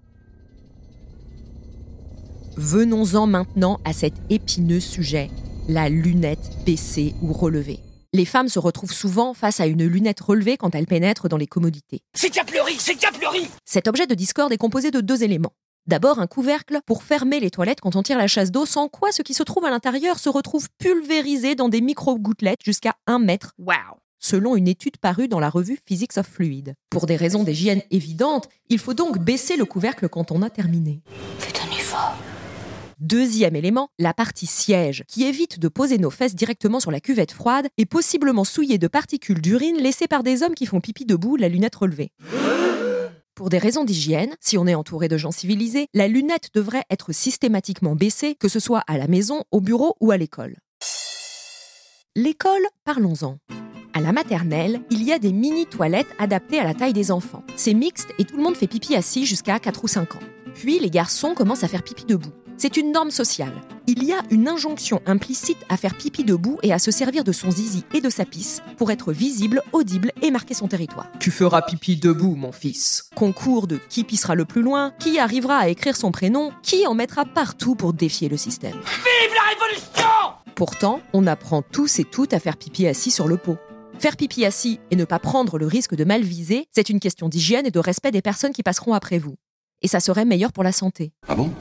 Venons-en 2.58 3.28
maintenant 3.28 3.80
à 3.86 3.94
cet 3.94 4.16
épineux 4.32 4.80
sujet, 4.80 5.30
la 5.70 5.88
lunette 5.88 6.50
baissée 6.66 7.14
ou 7.22 7.32
relevée 7.32 7.80
les 8.14 8.26
femmes 8.26 8.50
se 8.50 8.60
retrouvent 8.60 8.94
souvent 8.94 9.34
face 9.34 9.60
à 9.60 9.68
une 9.68 9.86
lunette 9.86 10.20
relevée 10.20 10.58
quand 10.58 10.76
elles 10.76 10.88
pénètrent 10.88 11.30
dans 11.30 11.38
les 11.38 11.48
commodités. 11.48 12.02
C'est 12.14 12.30
Capleuri 12.30 12.76
C'est 12.78 12.96
Capleuri 12.96 13.48
Cet 13.66 13.88
objet 13.88 14.08
de 14.08 14.16
discorde 14.16 14.52
est 14.52 14.58
composé 14.58 14.92
de 14.92 15.02
deux 15.02 15.24
éléments. 15.24 15.54
D'abord, 15.88 16.20
un 16.20 16.28
couvercle 16.28 16.80
pour 16.86 17.04
fermer 17.04 17.40
les 17.40 17.50
toilettes 17.50 17.82
quand 17.82 17.96
on 17.96 18.04
tire 18.04 18.18
la 18.18 18.28
chasse 18.28 18.52
d'eau, 18.52 18.66
sans 18.66 18.88
quoi 18.88 19.12
ce 19.12 19.22
qui 19.22 19.34
se 19.34 19.44
trouve 19.44 19.66
à 19.66 19.72
l'intérieur 19.72 20.20
se 20.20 20.30
retrouve 20.30 20.68
pulvérisé 20.78 21.56
dans 21.56 21.70
des 21.70 21.82
micro-gouttelettes 21.82 22.60
jusqu'à 22.64 22.96
1 23.08 23.20
mètre. 23.20 23.54
Wow 23.58 24.02
selon 24.22 24.56
une 24.56 24.68
étude 24.68 24.98
parue 24.98 25.28
dans 25.28 25.40
la 25.40 25.50
revue 25.50 25.80
Physics 25.86 26.18
of 26.18 26.28
Fluid. 26.28 26.76
Pour 26.90 27.08
des 27.08 27.16
raisons 27.16 27.44
d'hygiène 27.44 27.82
évidentes, 27.90 28.48
il 28.70 28.78
faut 28.78 28.94
donc 28.94 29.18
baisser 29.18 29.58
le 29.58 29.66
couvercle 29.66 30.08
quand 30.08 30.32
on 30.32 30.44
a 30.44 30.50
terminé. 30.50 31.02
Deuxième 33.02 33.56
élément, 33.56 33.90
la 33.98 34.14
partie 34.14 34.46
siège, 34.46 35.04
qui 35.08 35.24
évite 35.24 35.58
de 35.58 35.68
poser 35.68 35.98
nos 35.98 36.12
fesses 36.12 36.36
directement 36.36 36.80
sur 36.80 36.92
la 36.92 37.00
cuvette 37.00 37.32
froide 37.32 37.68
et 37.80 37.88
possiblement 37.88 38.44
souillée 38.44 38.78
de 38.78 38.88
particules 38.88 39.42
d'urine 39.42 39.78
laissées 39.78 40.08
par 40.08 40.22
des 40.22 40.44
hommes 40.44 40.54
qui 40.54 40.68
font 40.68 40.80
pipi 40.80 41.04
debout, 41.04 41.36
la 41.36 41.50
lunette 41.50 41.74
relevée. 41.74 42.12
Pour 43.34 43.50
des 43.50 43.58
raisons 43.58 43.86
d'hygiène, 43.86 44.36
si 44.40 44.56
on 44.60 44.68
est 44.68 44.76
entouré 44.76 45.08
de 45.08 45.18
gens 45.18 45.32
civilisés, 45.32 45.88
la 45.96 46.08
lunette 46.08 46.50
devrait 46.54 46.84
être 46.92 47.12
systématiquement 47.12 47.96
baissée, 47.96 48.36
que 48.36 48.48
ce 48.48 48.60
soit 48.60 48.84
à 48.86 49.00
la 49.00 49.08
maison, 49.08 49.46
au 49.50 49.62
bureau 49.62 49.96
ou 50.00 50.12
à 50.12 50.18
l'école. 50.18 50.58
L'école, 52.16 52.68
parlons-en. 52.84 53.38
À 53.96 54.02
la 54.02 54.12
maternelle, 54.12 54.80
il 54.92 55.02
y 55.02 55.12
a 55.12 55.18
des 55.18 55.34
mini-toilettes 55.34 56.14
adaptées 56.20 56.60
à 56.60 56.66
la 56.66 56.76
taille 56.76 56.94
des 56.94 57.10
enfants. 57.10 57.44
C'est 57.56 57.74
mixte 57.74 58.10
et 58.20 58.26
tout 58.26 58.38
le 58.38 58.44
monde 58.44 58.56
fait 58.56 58.68
pipi 58.68 58.94
assis 58.94 59.26
jusqu'à 59.26 59.58
4 59.58 59.84
ou 59.84 59.88
5 59.88 60.18
ans. 60.18 60.28
Puis 60.54 60.78
les 60.78 60.92
garçons 60.92 61.34
commencent 61.34 61.64
à 61.64 61.68
faire 61.68 61.82
pipi 61.82 62.06
debout. 62.06 62.32
C'est 62.62 62.78
une 62.78 62.92
norme 62.92 63.10
sociale. 63.10 63.60
Il 63.88 64.04
y 64.04 64.14
a 64.14 64.22
une 64.30 64.48
injonction 64.48 65.02
implicite 65.08 65.58
à 65.68 65.78
faire 65.78 65.98
pipi 65.98 66.24
debout 66.24 66.60
et 66.62 66.72
à 66.72 66.78
se 66.78 66.92
servir 66.92 67.24
de 67.24 67.32
son 67.32 67.50
zizi 67.50 67.86
et 67.92 68.02
de 68.02 68.10
sa 68.12 68.24
pisse 68.24 68.62
pour 68.78 68.92
être 68.92 69.12
visible, 69.12 69.64
audible 69.72 70.12
et 70.22 70.30
marquer 70.30 70.54
son 70.54 70.68
territoire. 70.68 71.08
Tu 71.20 71.32
feras 71.32 71.64
pipi 71.64 71.96
debout, 71.96 72.36
mon 72.36 72.52
fils. 72.52 73.10
Concours 73.16 73.66
de 73.66 73.80
qui 73.90 74.04
pissera 74.04 74.36
le 74.36 74.46
plus 74.46 74.62
loin, 74.62 74.94
qui 75.00 75.18
arrivera 75.18 75.58
à 75.58 75.70
écrire 75.70 75.96
son 75.96 76.12
prénom, 76.12 76.52
qui 76.62 76.86
en 76.86 76.94
mettra 76.94 77.26
partout 77.26 77.74
pour 77.74 77.94
défier 77.94 78.30
le 78.30 78.38
système. 78.38 78.74
Vive 78.74 79.34
la 79.34 79.50
révolution 79.56 80.12
Pourtant, 80.54 81.02
on 81.14 81.26
apprend 81.26 81.64
tous 81.64 81.98
et 81.98 82.04
toutes 82.04 82.36
à 82.36 82.40
faire 82.40 82.58
pipi 82.58 82.86
assis 82.86 83.10
sur 83.10 83.28
le 83.28 83.38
pot. 83.38 83.58
Faire 83.98 84.16
pipi 84.16 84.46
assis 84.46 84.80
et 84.92 84.96
ne 84.96 85.06
pas 85.06 85.18
prendre 85.18 85.58
le 85.58 85.66
risque 85.66 85.96
de 85.96 86.04
mal 86.04 86.22
viser, 86.22 86.68
c'est 86.70 86.90
une 86.90 87.00
question 87.00 87.28
d'hygiène 87.28 87.66
et 87.66 87.72
de 87.72 87.80
respect 87.80 88.12
des 88.12 88.22
personnes 88.22 88.54
qui 88.54 88.62
passeront 88.62 88.94
après 88.94 89.18
vous. 89.18 89.34
Et 89.82 89.88
ça 89.88 90.00
serait 90.00 90.26
meilleur 90.26 90.54
pour 90.54 90.64
la 90.64 90.72
santé. 90.72 91.12
Ah 91.28 91.34
bon? 91.34 91.52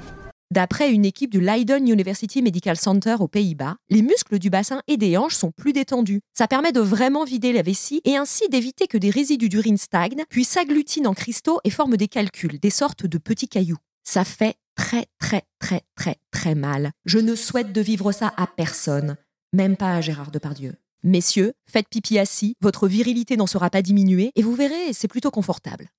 D'après 0.52 0.90
une 0.90 1.04
équipe 1.04 1.30
du 1.30 1.40
Leiden 1.40 1.88
University 1.88 2.42
Medical 2.42 2.76
Center 2.76 3.14
aux 3.20 3.28
Pays-Bas, 3.28 3.76
les 3.88 4.02
muscles 4.02 4.40
du 4.40 4.50
bassin 4.50 4.82
et 4.88 4.96
des 4.96 5.16
hanches 5.16 5.36
sont 5.36 5.52
plus 5.52 5.72
détendus. 5.72 6.22
Ça 6.34 6.48
permet 6.48 6.72
de 6.72 6.80
vraiment 6.80 7.24
vider 7.24 7.52
la 7.52 7.62
vessie 7.62 8.00
et 8.04 8.16
ainsi 8.16 8.48
d'éviter 8.48 8.88
que 8.88 8.98
des 8.98 9.10
résidus 9.10 9.48
d'urine 9.48 9.76
stagnent, 9.76 10.24
puis 10.28 10.42
s'agglutinent 10.42 11.08
en 11.08 11.14
cristaux 11.14 11.60
et 11.62 11.70
forment 11.70 11.96
des 11.96 12.08
calculs, 12.08 12.58
des 12.58 12.70
sortes 12.70 13.06
de 13.06 13.18
petits 13.18 13.46
cailloux. 13.46 13.78
Ça 14.02 14.24
fait 14.24 14.56
très 14.74 15.06
très 15.20 15.44
très 15.60 15.82
très 15.94 16.16
très 16.32 16.56
mal. 16.56 16.90
Je 17.04 17.20
ne 17.20 17.36
souhaite 17.36 17.72
de 17.72 17.80
vivre 17.80 18.10
ça 18.10 18.32
à 18.36 18.48
personne, 18.48 19.16
même 19.52 19.76
pas 19.76 19.94
à 19.94 20.00
Gérard 20.00 20.32
Depardieu. 20.32 20.74
Messieurs, 21.04 21.52
faites 21.70 21.88
pipi 21.88 22.18
assis, 22.18 22.56
votre 22.60 22.88
virilité 22.88 23.36
n'en 23.36 23.46
sera 23.46 23.70
pas 23.70 23.82
diminuée 23.82 24.32
et 24.34 24.42
vous 24.42 24.56
verrez, 24.56 24.92
c'est 24.94 25.06
plutôt 25.06 25.30
confortable. 25.30 25.90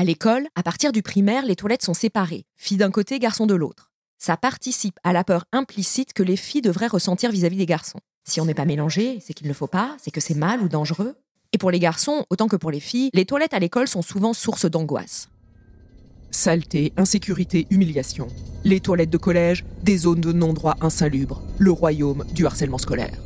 À 0.00 0.04
l'école, 0.04 0.46
à 0.54 0.62
partir 0.62 0.92
du 0.92 1.02
primaire, 1.02 1.44
les 1.44 1.56
toilettes 1.56 1.82
sont 1.82 1.92
séparées, 1.92 2.44
filles 2.54 2.76
d'un 2.76 2.92
côté, 2.92 3.18
garçons 3.18 3.46
de 3.46 3.56
l'autre. 3.56 3.90
Ça 4.16 4.36
participe 4.36 4.96
à 5.02 5.12
la 5.12 5.24
peur 5.24 5.44
implicite 5.50 6.12
que 6.12 6.22
les 6.22 6.36
filles 6.36 6.62
devraient 6.62 6.86
ressentir 6.86 7.32
vis-à-vis 7.32 7.56
des 7.56 7.66
garçons. 7.66 7.98
Si 8.22 8.40
on 8.40 8.44
n'est 8.44 8.54
pas 8.54 8.64
mélangé, 8.64 9.18
c'est 9.20 9.34
qu'il 9.34 9.48
ne 9.48 9.52
faut 9.52 9.66
pas, 9.66 9.96
c'est 10.00 10.12
que 10.12 10.20
c'est 10.20 10.36
mal 10.36 10.62
ou 10.62 10.68
dangereux. 10.68 11.16
Et 11.52 11.58
pour 11.58 11.72
les 11.72 11.80
garçons, 11.80 12.24
autant 12.30 12.46
que 12.46 12.54
pour 12.54 12.70
les 12.70 12.78
filles, 12.78 13.10
les 13.12 13.24
toilettes 13.24 13.54
à 13.54 13.58
l'école 13.58 13.88
sont 13.88 14.02
souvent 14.02 14.34
source 14.34 14.70
d'angoisse. 14.70 15.30
Saleté, 16.30 16.92
insécurité, 16.96 17.66
humiliation. 17.70 18.28
Les 18.62 18.78
toilettes 18.78 19.10
de 19.10 19.18
collège, 19.18 19.64
des 19.82 19.98
zones 19.98 20.20
de 20.20 20.32
non-droit 20.32 20.76
insalubres. 20.80 21.42
Le 21.58 21.72
royaume 21.72 22.24
du 22.32 22.46
harcèlement 22.46 22.78
scolaire. 22.78 23.18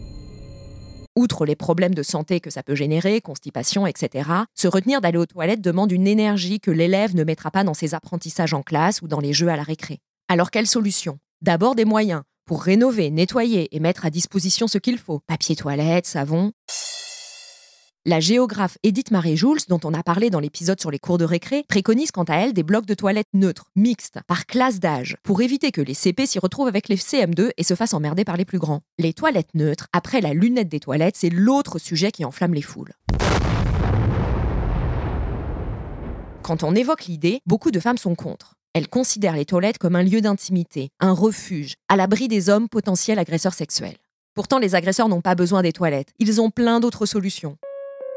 Outre 1.15 1.45
les 1.45 1.57
problèmes 1.57 1.95
de 1.95 2.03
santé 2.03 2.41
que 2.41 2.49
ça 2.49 2.63
peut 2.63 2.75
générer, 2.75 3.21
constipation, 3.21 3.87
etc., 3.87 4.31
se 4.55 4.67
retenir 4.67 5.03
d'aller 5.03 5.19
aux 5.19 5.27
toilettes 5.27 5.61
demande 5.61 5.93
une 5.93 6.07
énergie 6.07 6.59
que 6.59 6.71
l'élève 6.71 7.15
ne 7.15 7.23
mettra 7.23 7.51
pas 7.51 7.65
dans 7.65 7.75
ses 7.75 7.95
apprentissages 7.95 8.55
en 8.55 8.63
classe 8.63 9.03
ou 9.03 9.09
dans 9.09 9.21
les 9.21 9.35
jeux 9.35 9.49
à 9.49 9.57
la 9.57 9.63
récré. 9.63 9.99
Alors 10.29 10.51
quelle 10.51 10.67
solution 10.67 11.19
D'abord 11.43 11.75
des 11.75 11.85
moyens 11.85 12.23
pour 12.47 12.63
rénover, 12.63 13.11
nettoyer 13.11 13.75
et 13.75 13.81
mettre 13.81 14.05
à 14.07 14.11
disposition 14.11 14.67
ce 14.67 14.79
qu'il 14.79 14.99
faut. 14.99 15.21
Papier 15.27 15.55
toilette, 15.55 16.07
savon. 16.07 16.53
La 18.05 18.19
géographe 18.19 18.79
Edith 18.83 19.13
Marie-Jules, 19.13 19.61
dont 19.69 19.79
on 19.85 19.95
a 19.95 20.03
parlé 20.03 20.29
dans 20.29 20.41
l'épisode 20.41 20.81
sur 20.81 20.91
les 20.91 20.99
cours 20.99 21.19
de 21.19 21.25
récré, 21.25 21.63
préconise 21.69 22.11
quant 22.11 22.25
à 22.25 22.35
elle 22.35 22.53
des 22.53 22.65
blocs 22.65 22.85
de 22.85 22.95
toilettes 22.95 23.29
neutres, 23.33 23.67
mixtes, 23.77 24.19
par 24.27 24.47
classe 24.47 24.81
d'âge, 24.81 25.17
pour 25.23 25.41
éviter 25.41 25.71
que 25.71 25.81
les 25.81 25.95
CP 25.95 26.27
s'y 26.27 26.41
retrouvent 26.41 26.67
avec 26.67 26.89
les 26.89 26.97
CM2 26.97 27.51
et 27.57 27.63
se 27.63 27.75
fassent 27.77 27.95
emmerder 27.95 28.25
par 28.25 28.37
les 28.37 28.45
plus 28.45 28.59
grands. 28.59 28.81
Les 28.99 29.13
toilettes 29.13 29.55
neutres, 29.55 29.87
après 29.93 30.21
la 30.21 30.35
lunette 30.35 30.69
des 30.69 30.81
toilettes, 30.81 31.15
c'est 31.17 31.31
l'autre 31.31 31.79
sujet 31.79 32.11
qui 32.11 32.25
enflamme 32.25 32.55
les 32.55 32.63
foules. 32.63 32.91
Quand 36.43 36.65
on 36.65 36.75
évoque 36.75 37.05
l'idée, 37.05 37.39
beaucoup 37.47 37.71
de 37.71 37.79
femmes 37.79 37.99
sont 37.99 38.17
contre. 38.17 38.55
Elles 38.75 38.89
considèrent 38.89 39.37
les 39.37 39.45
toilettes 39.45 39.79
comme 39.79 39.95
un 39.95 40.03
lieu 40.03 40.21
d'intimité, 40.21 40.91
un 40.99 41.13
refuge, 41.13 41.75
à 41.89 41.95
l'abri 41.95 42.27
des 42.27 42.49
hommes 42.49 42.69
potentiels 42.69 43.21
agresseurs 43.21 43.55
sexuels. 43.55 43.99
Pourtant, 44.35 44.59
les 44.59 44.75
agresseurs 44.75 45.09
n'ont 45.09 45.21
pas 45.21 45.37
besoin 45.37 45.63
des 45.63 45.73
toilettes. 45.73 46.13
Ils 46.19 46.41
ont 46.41 46.51
plein 46.51 46.81
d'autres 46.81 47.07
solutions. 47.07 47.59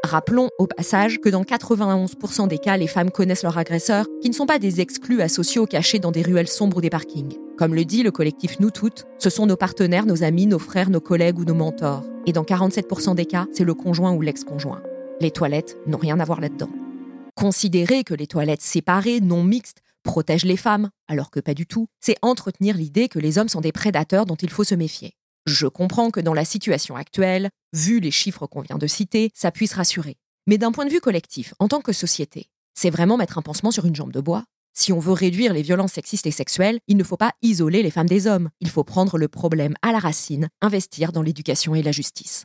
Rappelons 0.06 0.50
au 0.58 0.68
passage 0.68 1.18
que 1.18 1.28
dans 1.28 1.42
91% 1.42 2.46
des 2.46 2.58
cas, 2.58 2.76
les 2.76 2.86
femmes 2.86 3.10
connaissent 3.10 3.42
leurs 3.42 3.58
agresseurs, 3.58 4.06
qui 4.22 4.28
ne 4.28 4.34
sont 4.34 4.46
pas 4.46 4.60
des 4.60 4.80
exclus 4.80 5.20
asociaux 5.20 5.66
cachés 5.66 5.98
dans 5.98 6.12
des 6.12 6.22
ruelles 6.22 6.46
sombres 6.46 6.76
ou 6.76 6.80
des 6.80 6.90
parkings. 6.90 7.36
Comme 7.58 7.74
le 7.74 7.84
dit 7.84 8.04
le 8.04 8.12
collectif 8.12 8.60
Nous 8.60 8.70
Toutes, 8.70 9.04
ce 9.18 9.30
sont 9.30 9.46
nos 9.46 9.56
partenaires, 9.56 10.06
nos 10.06 10.22
amis, 10.22 10.46
nos 10.46 10.60
frères, 10.60 10.90
nos 10.90 11.00
collègues 11.00 11.40
ou 11.40 11.44
nos 11.44 11.54
mentors. 11.54 12.04
Et 12.24 12.32
dans 12.32 12.44
47% 12.44 13.16
des 13.16 13.26
cas, 13.26 13.46
c'est 13.52 13.64
le 13.64 13.74
conjoint 13.74 14.12
ou 14.12 14.22
l'ex-conjoint. 14.22 14.80
Les 15.20 15.32
toilettes 15.32 15.76
n'ont 15.88 15.98
rien 15.98 16.20
à 16.20 16.24
voir 16.24 16.40
là-dedans. 16.40 16.70
Considérer 17.34 18.04
que 18.04 18.14
les 18.14 18.28
toilettes 18.28 18.62
séparées, 18.62 19.20
non 19.20 19.42
mixtes, 19.42 19.82
protègent 20.04 20.44
les 20.44 20.56
femmes, 20.56 20.90
alors 21.08 21.32
que 21.32 21.40
pas 21.40 21.54
du 21.54 21.66
tout, 21.66 21.88
c'est 22.00 22.16
entretenir 22.22 22.76
l'idée 22.76 23.08
que 23.08 23.18
les 23.18 23.38
hommes 23.38 23.48
sont 23.48 23.60
des 23.60 23.72
prédateurs 23.72 24.24
dont 24.24 24.36
il 24.36 24.50
faut 24.50 24.62
se 24.62 24.76
méfier. 24.76 25.14
Je 25.46 25.68
comprends 25.68 26.10
que 26.10 26.18
dans 26.18 26.34
la 26.34 26.44
situation 26.44 26.96
actuelle, 26.96 27.50
vu 27.72 28.00
les 28.00 28.10
chiffres 28.10 28.48
qu'on 28.48 28.62
vient 28.62 28.78
de 28.78 28.86
citer, 28.88 29.30
ça 29.32 29.52
puisse 29.52 29.74
rassurer. 29.74 30.16
Mais 30.48 30.58
d'un 30.58 30.72
point 30.72 30.84
de 30.84 30.90
vue 30.90 31.00
collectif, 31.00 31.54
en 31.60 31.68
tant 31.68 31.80
que 31.80 31.92
société, 31.92 32.48
c'est 32.74 32.90
vraiment 32.90 33.16
mettre 33.16 33.38
un 33.38 33.42
pansement 33.42 33.70
sur 33.70 33.84
une 33.84 33.94
jambe 33.94 34.12
de 34.12 34.20
bois 34.20 34.44
Si 34.74 34.92
on 34.92 34.98
veut 34.98 35.12
réduire 35.12 35.52
les 35.52 35.62
violences 35.62 35.92
sexistes 35.92 36.26
et 36.26 36.32
sexuelles, 36.32 36.80
il 36.88 36.96
ne 36.96 37.04
faut 37.04 37.16
pas 37.16 37.32
isoler 37.42 37.84
les 37.84 37.92
femmes 37.92 38.08
des 38.08 38.26
hommes. 38.26 38.50
Il 38.60 38.70
faut 38.70 38.82
prendre 38.82 39.18
le 39.18 39.28
problème 39.28 39.76
à 39.82 39.92
la 39.92 40.00
racine, 40.00 40.48
investir 40.62 41.12
dans 41.12 41.22
l'éducation 41.22 41.76
et 41.76 41.82
la 41.82 41.92
justice. 41.92 42.44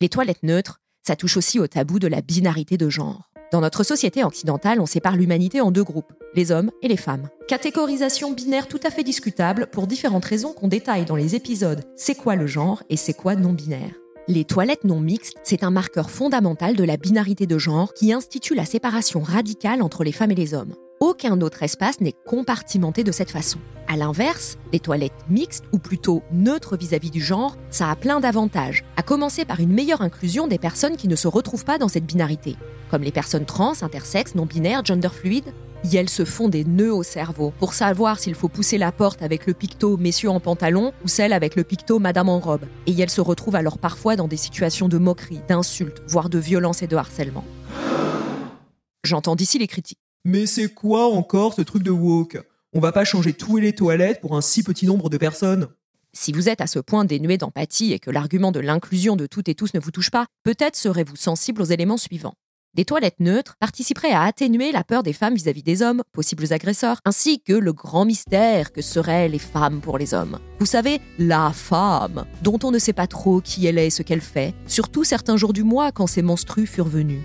Les 0.00 0.08
toilettes 0.08 0.42
neutres, 0.42 0.80
ça 1.06 1.16
touche 1.16 1.36
aussi 1.36 1.60
au 1.60 1.66
tabou 1.66 1.98
de 1.98 2.08
la 2.08 2.22
binarité 2.22 2.78
de 2.78 2.88
genre. 2.88 3.30
Dans 3.50 3.62
notre 3.62 3.82
société 3.82 4.22
occidentale, 4.24 4.78
on 4.78 4.86
sépare 4.86 5.16
l'humanité 5.16 5.62
en 5.62 5.70
deux 5.70 5.84
groupes, 5.84 6.12
les 6.34 6.52
hommes 6.52 6.70
et 6.82 6.88
les 6.88 6.98
femmes. 6.98 7.28
Catégorisation 7.46 8.32
binaire 8.32 8.68
tout 8.68 8.80
à 8.84 8.90
fait 8.90 9.02
discutable 9.02 9.68
pour 9.72 9.86
différentes 9.86 10.26
raisons 10.26 10.52
qu'on 10.52 10.68
détaille 10.68 11.06
dans 11.06 11.16
les 11.16 11.34
épisodes 11.34 11.82
C'est 11.96 12.14
quoi 12.14 12.36
le 12.36 12.46
genre 12.46 12.82
et 12.90 12.96
c'est 12.98 13.14
quoi 13.14 13.36
non 13.36 13.54
binaire. 13.54 13.94
Les 14.26 14.44
toilettes 14.44 14.84
non 14.84 15.00
mixtes, 15.00 15.38
c'est 15.44 15.64
un 15.64 15.70
marqueur 15.70 16.10
fondamental 16.10 16.76
de 16.76 16.84
la 16.84 16.98
binarité 16.98 17.46
de 17.46 17.56
genre 17.56 17.94
qui 17.94 18.12
institue 18.12 18.54
la 18.54 18.66
séparation 18.66 19.20
radicale 19.20 19.80
entre 19.80 20.04
les 20.04 20.12
femmes 20.12 20.32
et 20.32 20.34
les 20.34 20.52
hommes. 20.52 20.74
Aucun 21.00 21.40
autre 21.42 21.62
espace 21.62 22.00
n'est 22.00 22.16
compartimenté 22.26 23.04
de 23.04 23.12
cette 23.12 23.30
façon. 23.30 23.60
A 23.86 23.96
l'inverse, 23.96 24.58
les 24.72 24.80
toilettes 24.80 25.12
mixtes, 25.30 25.64
ou 25.72 25.78
plutôt 25.78 26.24
neutres 26.32 26.76
vis-à-vis 26.76 27.12
du 27.12 27.20
genre, 27.20 27.56
ça 27.70 27.88
a 27.88 27.94
plein 27.94 28.18
d'avantages, 28.18 28.84
à 28.96 29.04
commencer 29.04 29.44
par 29.44 29.60
une 29.60 29.72
meilleure 29.72 30.02
inclusion 30.02 30.48
des 30.48 30.58
personnes 30.58 30.96
qui 30.96 31.06
ne 31.06 31.14
se 31.14 31.28
retrouvent 31.28 31.64
pas 31.64 31.78
dans 31.78 31.86
cette 31.86 32.04
binarité, 32.04 32.56
comme 32.90 33.02
les 33.02 33.12
personnes 33.12 33.44
trans, 33.44 33.74
intersexes, 33.82 34.34
non-binaires, 34.34 34.84
gender-fluides. 34.84 35.54
Et 35.84 35.96
elles 35.96 36.08
se 36.08 36.24
font 36.24 36.48
des 36.48 36.64
nœuds 36.64 36.92
au 36.92 37.04
cerveau 37.04 37.52
pour 37.60 37.74
savoir 37.74 38.18
s'il 38.18 38.34
faut 38.34 38.48
pousser 38.48 38.76
la 38.76 38.90
porte 38.90 39.22
avec 39.22 39.46
le 39.46 39.54
picto 39.54 39.96
messieurs 39.96 40.30
en 40.30 40.40
pantalon 40.40 40.92
ou 41.04 41.08
celle 41.08 41.32
avec 41.32 41.54
le 41.54 41.62
picto 41.62 42.00
madame 42.00 42.28
en 42.28 42.40
robe. 42.40 42.64
Et 42.88 43.00
elles 43.00 43.08
se 43.08 43.20
retrouvent 43.20 43.54
alors 43.54 43.78
parfois 43.78 44.16
dans 44.16 44.26
des 44.26 44.36
situations 44.36 44.88
de 44.88 44.98
moquerie, 44.98 45.40
d'insultes, 45.46 46.02
voire 46.08 46.28
de 46.28 46.38
violence 46.40 46.82
et 46.82 46.88
de 46.88 46.96
harcèlement. 46.96 47.44
J'entends 49.04 49.36
d'ici 49.36 49.60
les 49.60 49.68
critiques. 49.68 50.00
Mais 50.28 50.44
c'est 50.44 50.68
quoi 50.68 51.06
encore 51.10 51.54
ce 51.54 51.62
truc 51.62 51.82
de 51.82 51.90
woke? 51.90 52.38
On 52.74 52.80
va 52.80 52.92
pas 52.92 53.06
changer 53.06 53.32
tout 53.32 53.56
et 53.56 53.62
les 53.62 53.72
toilettes 53.72 54.20
pour 54.20 54.36
un 54.36 54.42
si 54.42 54.62
petit 54.62 54.84
nombre 54.84 55.08
de 55.08 55.16
personnes 55.16 55.68
Si 56.12 56.32
vous 56.32 56.50
êtes 56.50 56.60
à 56.60 56.66
ce 56.66 56.80
point 56.80 57.06
dénué 57.06 57.38
d'empathie 57.38 57.94
et 57.94 57.98
que 57.98 58.10
l'argument 58.10 58.52
de 58.52 58.60
l'inclusion 58.60 59.16
de 59.16 59.24
toutes 59.24 59.48
et 59.48 59.54
tous 59.54 59.72
ne 59.72 59.80
vous 59.80 59.90
touche 59.90 60.10
pas, 60.10 60.26
peut-être 60.44 60.76
serez-vous 60.76 61.16
sensible 61.16 61.62
aux 61.62 61.64
éléments 61.64 61.96
suivants. 61.96 62.34
Des 62.74 62.84
toilettes 62.84 63.20
neutres 63.20 63.56
participeraient 63.58 64.12
à 64.12 64.24
atténuer 64.24 64.70
la 64.70 64.84
peur 64.84 65.02
des 65.02 65.14
femmes 65.14 65.34
vis-à-vis 65.34 65.62
des 65.62 65.80
hommes, 65.80 66.02
possibles 66.12 66.52
agresseurs, 66.52 66.98
ainsi 67.06 67.40
que 67.40 67.54
le 67.54 67.72
grand 67.72 68.04
mystère 68.04 68.70
que 68.70 68.82
seraient 68.82 69.30
les 69.30 69.38
femmes 69.38 69.80
pour 69.80 69.96
les 69.96 70.12
hommes. 70.12 70.38
Vous 70.58 70.66
savez, 70.66 71.00
la 71.18 71.52
femme, 71.54 72.26
dont 72.42 72.58
on 72.64 72.70
ne 72.70 72.78
sait 72.78 72.92
pas 72.92 73.06
trop 73.06 73.40
qui 73.40 73.64
elle 73.64 73.78
est 73.78 73.86
et 73.86 73.90
ce 73.90 74.02
qu'elle 74.02 74.20
fait, 74.20 74.54
surtout 74.66 75.04
certains 75.04 75.38
jours 75.38 75.54
du 75.54 75.62
mois 75.62 75.90
quand 75.90 76.06
ses 76.06 76.20
menstrues 76.20 76.66
furent 76.66 76.84
venus. 76.84 77.22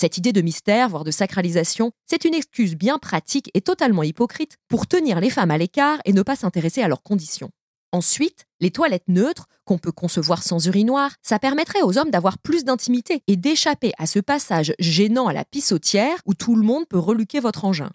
Cette 0.00 0.16
idée 0.16 0.32
de 0.32 0.40
mystère, 0.40 0.88
voire 0.88 1.04
de 1.04 1.10
sacralisation, 1.10 1.92
c'est 2.06 2.24
une 2.24 2.32
excuse 2.32 2.74
bien 2.74 2.98
pratique 2.98 3.50
et 3.52 3.60
totalement 3.60 4.02
hypocrite 4.02 4.56
pour 4.66 4.86
tenir 4.86 5.20
les 5.20 5.28
femmes 5.28 5.50
à 5.50 5.58
l'écart 5.58 5.98
et 6.06 6.14
ne 6.14 6.22
pas 6.22 6.36
s'intéresser 6.36 6.80
à 6.80 6.88
leurs 6.88 7.02
conditions. 7.02 7.50
Ensuite, 7.92 8.46
les 8.60 8.70
toilettes 8.70 9.08
neutres, 9.08 9.44
qu'on 9.66 9.76
peut 9.76 9.92
concevoir 9.92 10.42
sans 10.42 10.66
urinoir, 10.66 11.10
ça 11.20 11.38
permettrait 11.38 11.82
aux 11.82 11.98
hommes 11.98 12.08
d'avoir 12.08 12.38
plus 12.38 12.64
d'intimité 12.64 13.20
et 13.26 13.36
d'échapper 13.36 13.92
à 13.98 14.06
ce 14.06 14.20
passage 14.20 14.72
gênant 14.78 15.26
à 15.26 15.34
la 15.34 15.44
pissotière 15.44 16.16
où 16.24 16.32
tout 16.32 16.56
le 16.56 16.62
monde 16.62 16.88
peut 16.88 16.98
reluquer 16.98 17.40
votre 17.40 17.66
engin. 17.66 17.90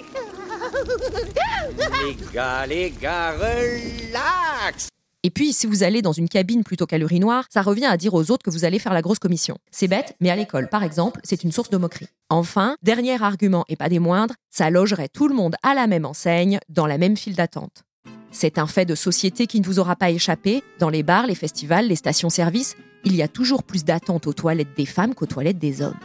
Les 2.05 2.17
gars, 2.31 2.67
les 2.67 2.91
gars, 2.91 3.31
relax 3.31 4.89
Et 5.25 5.32
puis, 5.32 5.53
si 5.53 5.65
vous 5.65 5.82
allez 5.82 6.03
dans 6.03 6.12
une 6.12 6.29
cabine 6.29 6.63
plutôt 6.63 6.86
qu'à 6.86 7.00
l'urinoir, 7.00 7.46
ça 7.50 7.63
revient 7.63 7.88
à 7.88 7.98
dire 7.98 8.13
aux 8.13 8.29
autres 8.29 8.44
que 8.44 8.51
vous 8.51 8.63
allez 8.63 8.77
faire 8.77 8.94
la 8.94 9.01
grosse 9.01 9.17
commission. 9.17 9.58
C'est 9.72 9.88
bête, 9.88 10.15
mais 10.20 10.29
à 10.29 10.36
l'école, 10.36 10.70
par 10.70 10.84
exemple, 10.84 11.20
c'est 11.24 11.44
une 11.44 11.51
source 11.51 11.72
de 11.72 11.77
moquerie. 11.77 12.10
Enfin, 12.29 12.77
dernier 12.84 13.20
argument 13.20 13.65
et 13.67 13.75
pas 13.75 13.89
des 13.89 13.98
moindres, 13.98 14.36
ça 14.51 14.70
logerait 14.70 15.10
tout 15.10 15.27
le 15.27 15.34
monde 15.34 15.55
à 15.63 15.74
la 15.74 15.88
même 15.88 16.05
enseigne, 16.05 16.60
dans 16.70 16.86
la 16.86 17.00
même 17.00 17.17
file 17.17 17.36
d'attente. 17.36 17.86
C'est 18.29 18.60
un 18.60 18.67
fait 18.67 18.86
de 18.86 18.94
société 18.94 19.48
qui 19.48 19.60
ne 19.60 19.65
vous 19.65 19.79
aura 19.79 19.96
pas 19.96 20.12
échappé. 20.12 20.62
Dans 20.77 20.89
les 20.89 21.01
bars, 21.01 21.25
les 21.25 21.34
festivals, 21.34 21.88
les 21.88 21.96
stations-service, 21.96 22.75
il 23.03 23.15
y 23.15 23.24
a 23.24 23.27
toujours 23.27 23.63
plus 23.63 23.84
d'attente 23.84 24.27
aux 24.27 24.34
toilettes 24.34 24.77
des 24.77 24.86
femmes 24.86 25.15
qu'aux 25.15 25.25
toilettes 25.25 25.58
des 25.58 25.82
hommes. 25.82 25.98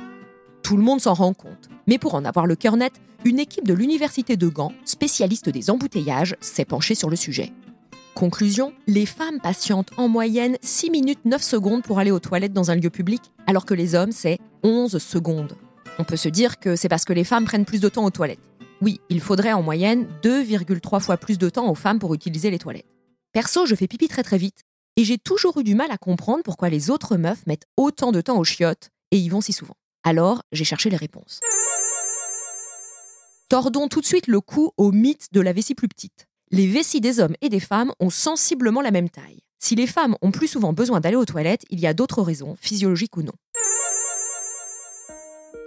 Tout 0.62 0.79
le 0.79 0.83
monde 0.83 1.03
s'en 1.03 1.12
rend 1.12 1.35
compte. 1.35 1.69
Mais 1.87 1.99
pour 1.99 2.15
en 2.15 2.25
avoir 2.25 2.47
le 2.47 2.57
cœur 2.57 2.79
net, 2.79 2.95
une 3.27 3.39
équipe 3.39 3.69
de 3.69 3.75
l'université 3.75 4.39
de 4.39 4.49
Gand, 4.49 4.73
spécialiste 4.87 5.50
des 5.50 5.69
embouteillages, 5.69 6.37
s'est 6.41 6.65
penchée 6.65 6.95
sur 6.95 7.11
le 7.11 7.17
sujet. 7.17 7.53
Conclusion, 8.14 8.73
les 8.87 9.07
femmes 9.07 9.40
patientent 9.40 9.93
en 9.97 10.09
moyenne 10.09 10.57
6 10.62 10.90
minutes 10.90 11.25
9 11.25 11.43
secondes 11.43 11.83
pour 11.83 11.99
aller 11.99 12.11
aux 12.11 12.19
toilettes 12.19 12.52
dans 12.52 12.71
un 12.71 12.75
lieu 12.75 12.90
public, 12.90 13.23
alors 13.47 13.64
que 13.64 13.75
les 13.75 13.95
hommes, 13.95 14.12
c'est 14.12 14.38
11 14.62 14.99
secondes. 14.99 15.57
On 15.99 16.05
peut 16.05 16.17
se 16.17 16.29
dire 16.29 16.59
que 16.59 16.76
c'est 16.76 16.88
parce 16.88 17.05
que 17.05 17.12
les 17.12 17.25
femmes 17.25 17.45
prennent 17.45 17.64
plus 17.64 17.81
de 17.81 17.88
temps 17.88 18.05
aux 18.05 18.11
toilettes. 18.11 18.40
Oui, 18.83 19.00
il 19.11 19.21
faudrait 19.21 19.52
en 19.52 19.62
moyenne 19.62 20.09
2,3 20.23 21.00
fois 21.00 21.17
plus 21.17 21.38
de 21.38 21.49
temps 21.49 21.71
aux 21.71 21.75
femmes 21.75 21.99
pour 21.99 22.14
utiliser 22.14 22.50
les 22.50 22.59
toilettes. 22.59 22.87
Perso, 23.33 23.64
je 23.64 23.75
fais 23.75 23.87
pipi 23.87 24.09
très 24.09 24.23
très 24.23 24.38
vite, 24.38 24.64
et 24.97 25.05
j'ai 25.05 25.19
toujours 25.19 25.59
eu 25.59 25.64
du 25.64 25.75
mal 25.75 25.90
à 25.90 25.99
comprendre 25.99 26.43
pourquoi 26.43 26.69
les 26.69 26.90
autres 26.90 27.17
meufs 27.17 27.47
mettent 27.47 27.67
autant 27.76 28.12
de 28.12 28.21
temps 28.21 28.38
aux 28.38 28.45
chiottes 28.45 28.90
et 29.12 29.19
y 29.19 29.29
vont 29.29 29.40
si 29.40 29.52
souvent. 29.52 29.76
Alors, 30.02 30.43
j'ai 30.52 30.64
cherché 30.64 30.90
les 30.90 30.97
réponses. 30.97 31.40
Tordons 33.49 33.88
tout 33.88 34.00
de 34.00 34.07
suite 34.07 34.26
le 34.26 34.40
cou 34.40 34.73
au 34.76 34.93
mythe 34.93 35.29
de 35.33 35.40
la 35.40 35.52
vessie 35.52 35.75
plus 35.75 35.88
petite. 35.88 36.26
Les 36.52 36.66
vessies 36.66 37.00
des 37.00 37.21
hommes 37.21 37.37
et 37.42 37.49
des 37.49 37.61
femmes 37.61 37.92
ont 38.00 38.11
sensiblement 38.11 38.80
la 38.80 38.90
même 38.90 39.09
taille. 39.09 39.38
Si 39.61 39.76
les 39.76 39.87
femmes 39.87 40.16
ont 40.21 40.33
plus 40.33 40.49
souvent 40.49 40.73
besoin 40.73 40.99
d'aller 40.99 41.14
aux 41.14 41.25
toilettes, 41.25 41.62
il 41.71 41.78
y 41.78 41.87
a 41.87 41.95
d'autres 41.95 42.23
raisons, 42.23 42.57
physiologiques 42.61 43.16
ou 43.16 43.23
non. 43.23 43.35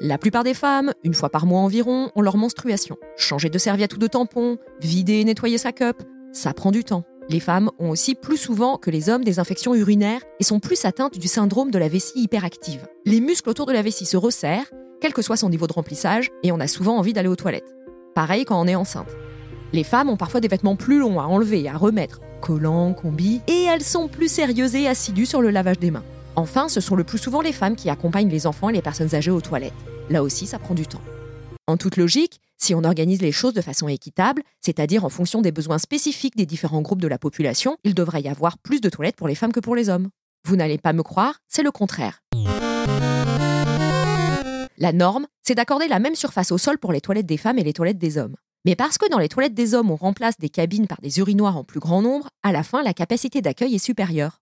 La 0.01 0.17
plupart 0.17 0.43
des 0.43 0.53
femmes, 0.53 0.91
une 1.05 1.13
fois 1.13 1.29
par 1.29 1.45
mois 1.45 1.61
environ, 1.61 2.11
ont 2.15 2.21
leur 2.21 2.35
menstruation. 2.35 2.97
Changer 3.15 3.49
de 3.49 3.57
serviette 3.57 3.93
ou 3.93 3.97
de 3.97 4.07
tampon, 4.07 4.57
vider 4.81 5.21
et 5.21 5.23
nettoyer 5.23 5.57
sa 5.57 5.71
cup, 5.71 6.03
ça 6.33 6.53
prend 6.53 6.71
du 6.71 6.83
temps. 6.83 7.05
Les 7.29 7.39
femmes 7.39 7.71
ont 7.79 7.91
aussi 7.91 8.13
plus 8.13 8.35
souvent 8.35 8.75
que 8.77 8.91
les 8.91 9.07
hommes 9.07 9.23
des 9.23 9.39
infections 9.39 9.75
urinaires 9.75 10.23
et 10.41 10.43
sont 10.43 10.59
plus 10.59 10.83
atteintes 10.83 11.17
du 11.17 11.29
syndrome 11.29 11.71
de 11.71 11.79
la 11.79 11.87
vessie 11.87 12.19
hyperactive. 12.19 12.85
Les 13.05 13.21
muscles 13.21 13.49
autour 13.49 13.67
de 13.67 13.71
la 13.71 13.83
vessie 13.83 14.05
se 14.05 14.17
resserrent, 14.17 14.69
quel 14.99 15.13
que 15.13 15.21
soit 15.21 15.37
son 15.37 15.49
niveau 15.49 15.67
de 15.67 15.73
remplissage, 15.73 16.29
et 16.43 16.51
on 16.51 16.59
a 16.59 16.67
souvent 16.67 16.97
envie 16.97 17.13
d'aller 17.13 17.29
aux 17.29 17.37
toilettes. 17.37 17.73
Pareil 18.15 18.43
quand 18.43 18.59
on 18.59 18.67
est 18.67 18.75
enceinte. 18.75 19.15
Les 19.73 19.83
femmes 19.83 20.11
ont 20.11 20.17
parfois 20.17 20.39
des 20.39 20.47
vêtements 20.47 20.75
plus 20.75 20.99
longs 20.99 21.19
à 21.19 21.23
enlever 21.23 21.67
à 21.67 21.75
remettre, 21.75 22.21
collants, 22.41 22.93
combis, 22.93 23.41
et 23.47 23.63
elles 23.63 23.83
sont 23.83 24.07
plus 24.07 24.31
sérieuses 24.31 24.75
et 24.75 24.87
assidues 24.87 25.25
sur 25.25 25.41
le 25.41 25.49
lavage 25.49 25.79
des 25.79 25.89
mains. 25.89 26.03
Enfin, 26.35 26.69
ce 26.69 26.79
sont 26.79 26.95
le 26.95 27.03
plus 27.03 27.17
souvent 27.17 27.41
les 27.41 27.51
femmes 27.51 27.75
qui 27.75 27.89
accompagnent 27.89 28.29
les 28.29 28.45
enfants 28.45 28.69
et 28.69 28.73
les 28.73 28.83
personnes 28.83 29.15
âgées 29.15 29.31
aux 29.31 29.41
toilettes. 29.41 29.73
Là 30.11 30.21
aussi, 30.21 30.45
ça 30.45 30.59
prend 30.59 30.75
du 30.75 30.85
temps. 30.85 31.01
En 31.65 31.77
toute 31.77 31.97
logique, 31.97 32.39
si 32.61 32.75
on 32.75 32.83
organise 32.83 33.23
les 33.23 33.31
choses 33.31 33.53
de 33.53 33.61
façon 33.61 33.87
équitable, 33.87 34.43
c'est-à-dire 34.61 35.05
en 35.05 35.09
fonction 35.09 35.41
des 35.41 35.51
besoins 35.51 35.79
spécifiques 35.79 36.35
des 36.35 36.45
différents 36.45 36.81
groupes 36.81 37.01
de 37.01 37.07
la 37.07 37.17
population, 37.17 37.77
il 37.83 37.95
devrait 37.95 38.21
y 38.21 38.29
avoir 38.29 38.59
plus 38.59 38.79
de 38.79 38.89
toilettes 38.89 39.15
pour 39.15 39.27
les 39.27 39.35
femmes 39.35 39.53
que 39.53 39.59
pour 39.59 39.75
les 39.75 39.89
hommes. 39.89 40.09
Vous 40.45 40.55
n'allez 40.55 40.77
pas 40.77 40.93
me 40.93 41.01
croire, 41.01 41.39
c'est 41.47 41.63
le 41.63 41.71
contraire. 41.71 42.19
La 44.77 44.91
norme, 44.91 45.25
c'est 45.41 45.55
d'accorder 45.55 45.87
la 45.87 45.99
même 45.99 46.15
surface 46.15 46.51
au 46.51 46.59
sol 46.59 46.77
pour 46.77 46.93
les 46.93 47.01
toilettes 47.01 47.25
des 47.25 47.37
femmes 47.37 47.57
et 47.57 47.63
les 47.63 47.73
toilettes 47.73 47.97
des 47.97 48.19
hommes. 48.19 48.35
Mais 48.65 48.77
parce 48.77 48.97
que 48.97 49.09
dans 49.09 49.19
les 49.19 49.27
toilettes 49.27 49.53
des 49.53 49.73
hommes, 49.73 49.91
on 49.91 49.97
remplace 49.97 50.37
des 50.39 50.49
cabines 50.49 50.87
par 50.87 51.01
des 51.01 51.19
urinoirs 51.19 51.57
en 51.57 51.65
plus 51.65 51.81
grand 51.81 52.01
nombre, 52.01 52.29
à 52.43 52.53
la 52.53 52.63
fin, 52.63 52.81
la 52.81 52.93
capacité 52.93 53.41
d'accueil 53.41 53.75
est 53.75 53.85
supérieure. 53.85 54.39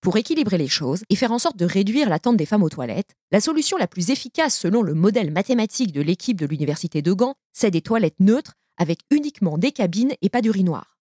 Pour 0.00 0.16
équilibrer 0.16 0.56
les 0.56 0.68
choses 0.68 1.02
et 1.10 1.16
faire 1.16 1.32
en 1.32 1.40
sorte 1.40 1.56
de 1.56 1.64
réduire 1.64 2.08
l'attente 2.08 2.36
des 2.36 2.46
femmes 2.46 2.62
aux 2.62 2.68
toilettes, 2.68 3.14
la 3.32 3.40
solution 3.40 3.76
la 3.76 3.88
plus 3.88 4.10
efficace 4.10 4.56
selon 4.56 4.82
le 4.82 4.94
modèle 4.94 5.32
mathématique 5.32 5.90
de 5.90 6.00
l'équipe 6.00 6.38
de 6.38 6.46
l'Université 6.46 7.02
de 7.02 7.12
Gand, 7.12 7.34
c'est 7.52 7.72
des 7.72 7.82
toilettes 7.82 8.20
neutres 8.20 8.54
avec 8.78 9.00
uniquement 9.10 9.58
des 9.58 9.72
cabines 9.72 10.12
et 10.22 10.28
pas 10.28 10.42
d'urinoirs. 10.42 10.96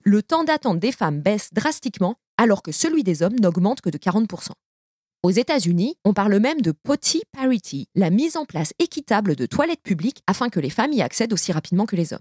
Le 0.00 0.22
temps 0.22 0.44
d'attente 0.44 0.78
des 0.78 0.92
femmes 0.92 1.20
baisse 1.20 1.50
drastiquement 1.52 2.16
alors 2.38 2.62
que 2.62 2.72
celui 2.72 3.04
des 3.04 3.22
hommes 3.22 3.38
n'augmente 3.38 3.82
que 3.82 3.90
de 3.90 3.98
40%. 3.98 4.52
Aux 5.24 5.30
États-Unis, 5.30 5.96
on 6.04 6.12
parle 6.12 6.38
même 6.38 6.60
de 6.60 6.70
potty 6.70 7.22
parity, 7.32 7.88
la 7.94 8.10
mise 8.10 8.36
en 8.36 8.44
place 8.44 8.74
équitable 8.78 9.36
de 9.36 9.46
toilettes 9.46 9.82
publiques 9.82 10.22
afin 10.26 10.50
que 10.50 10.60
les 10.60 10.68
femmes 10.68 10.92
y 10.92 11.00
accèdent 11.00 11.32
aussi 11.32 11.50
rapidement 11.50 11.86
que 11.86 11.96
les 11.96 12.12
hommes. 12.12 12.20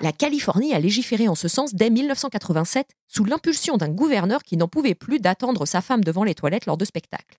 La 0.00 0.12
Californie 0.12 0.72
a 0.72 0.78
légiféré 0.78 1.26
en 1.26 1.34
ce 1.34 1.48
sens 1.48 1.74
dès 1.74 1.90
1987 1.90 2.86
sous 3.08 3.24
l'impulsion 3.24 3.76
d'un 3.76 3.88
gouverneur 3.88 4.44
qui 4.44 4.56
n'en 4.56 4.68
pouvait 4.68 4.94
plus 4.94 5.18
d'attendre 5.18 5.66
sa 5.66 5.80
femme 5.80 6.04
devant 6.04 6.22
les 6.22 6.36
toilettes 6.36 6.66
lors 6.66 6.78
de 6.78 6.84
spectacles. 6.84 7.36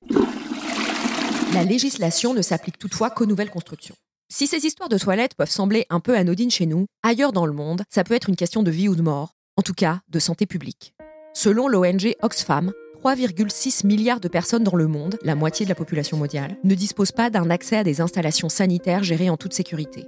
La 1.53 1.63
législation 1.63 2.33
ne 2.33 2.41
s'applique 2.41 2.77
toutefois 2.77 3.10
qu'aux 3.10 3.25
nouvelles 3.25 3.51
constructions. 3.51 3.95
Si 4.29 4.48
ces 4.48 4.65
histoires 4.65 4.89
de 4.89 4.98
toilettes 4.98 5.36
peuvent 5.36 5.50
sembler 5.50 5.86
un 5.89 6.01
peu 6.01 6.17
anodines 6.17 6.51
chez 6.51 6.65
nous, 6.65 6.88
ailleurs 7.03 7.31
dans 7.31 7.45
le 7.45 7.53
monde, 7.53 7.83
ça 7.89 8.03
peut 8.03 8.15
être 8.15 8.27
une 8.27 8.36
question 8.36 8.63
de 8.63 8.71
vie 8.71 8.89
ou 8.89 8.98
de 8.98 9.01
mort, 9.01 9.31
en 9.55 9.62
tout 9.62 9.74
cas 9.74 10.01
de 10.10 10.19
santé 10.19 10.45
publique. 10.45 10.93
Selon 11.33 11.69
l'ONG 11.69 12.13
Oxfam, 12.21 12.73
3,6 13.01 13.88
milliards 13.88 14.19
de 14.19 14.27
personnes 14.27 14.65
dans 14.65 14.75
le 14.75 14.88
monde, 14.88 15.17
la 15.23 15.33
moitié 15.33 15.65
de 15.65 15.69
la 15.69 15.75
population 15.75 16.17
mondiale, 16.17 16.57
ne 16.65 16.75
disposent 16.75 17.13
pas 17.13 17.29
d'un 17.29 17.50
accès 17.50 17.77
à 17.77 17.85
des 17.85 18.01
installations 18.01 18.50
sanitaires 18.50 19.03
gérées 19.03 19.29
en 19.29 19.38
toute 19.38 19.53
sécurité. 19.53 20.05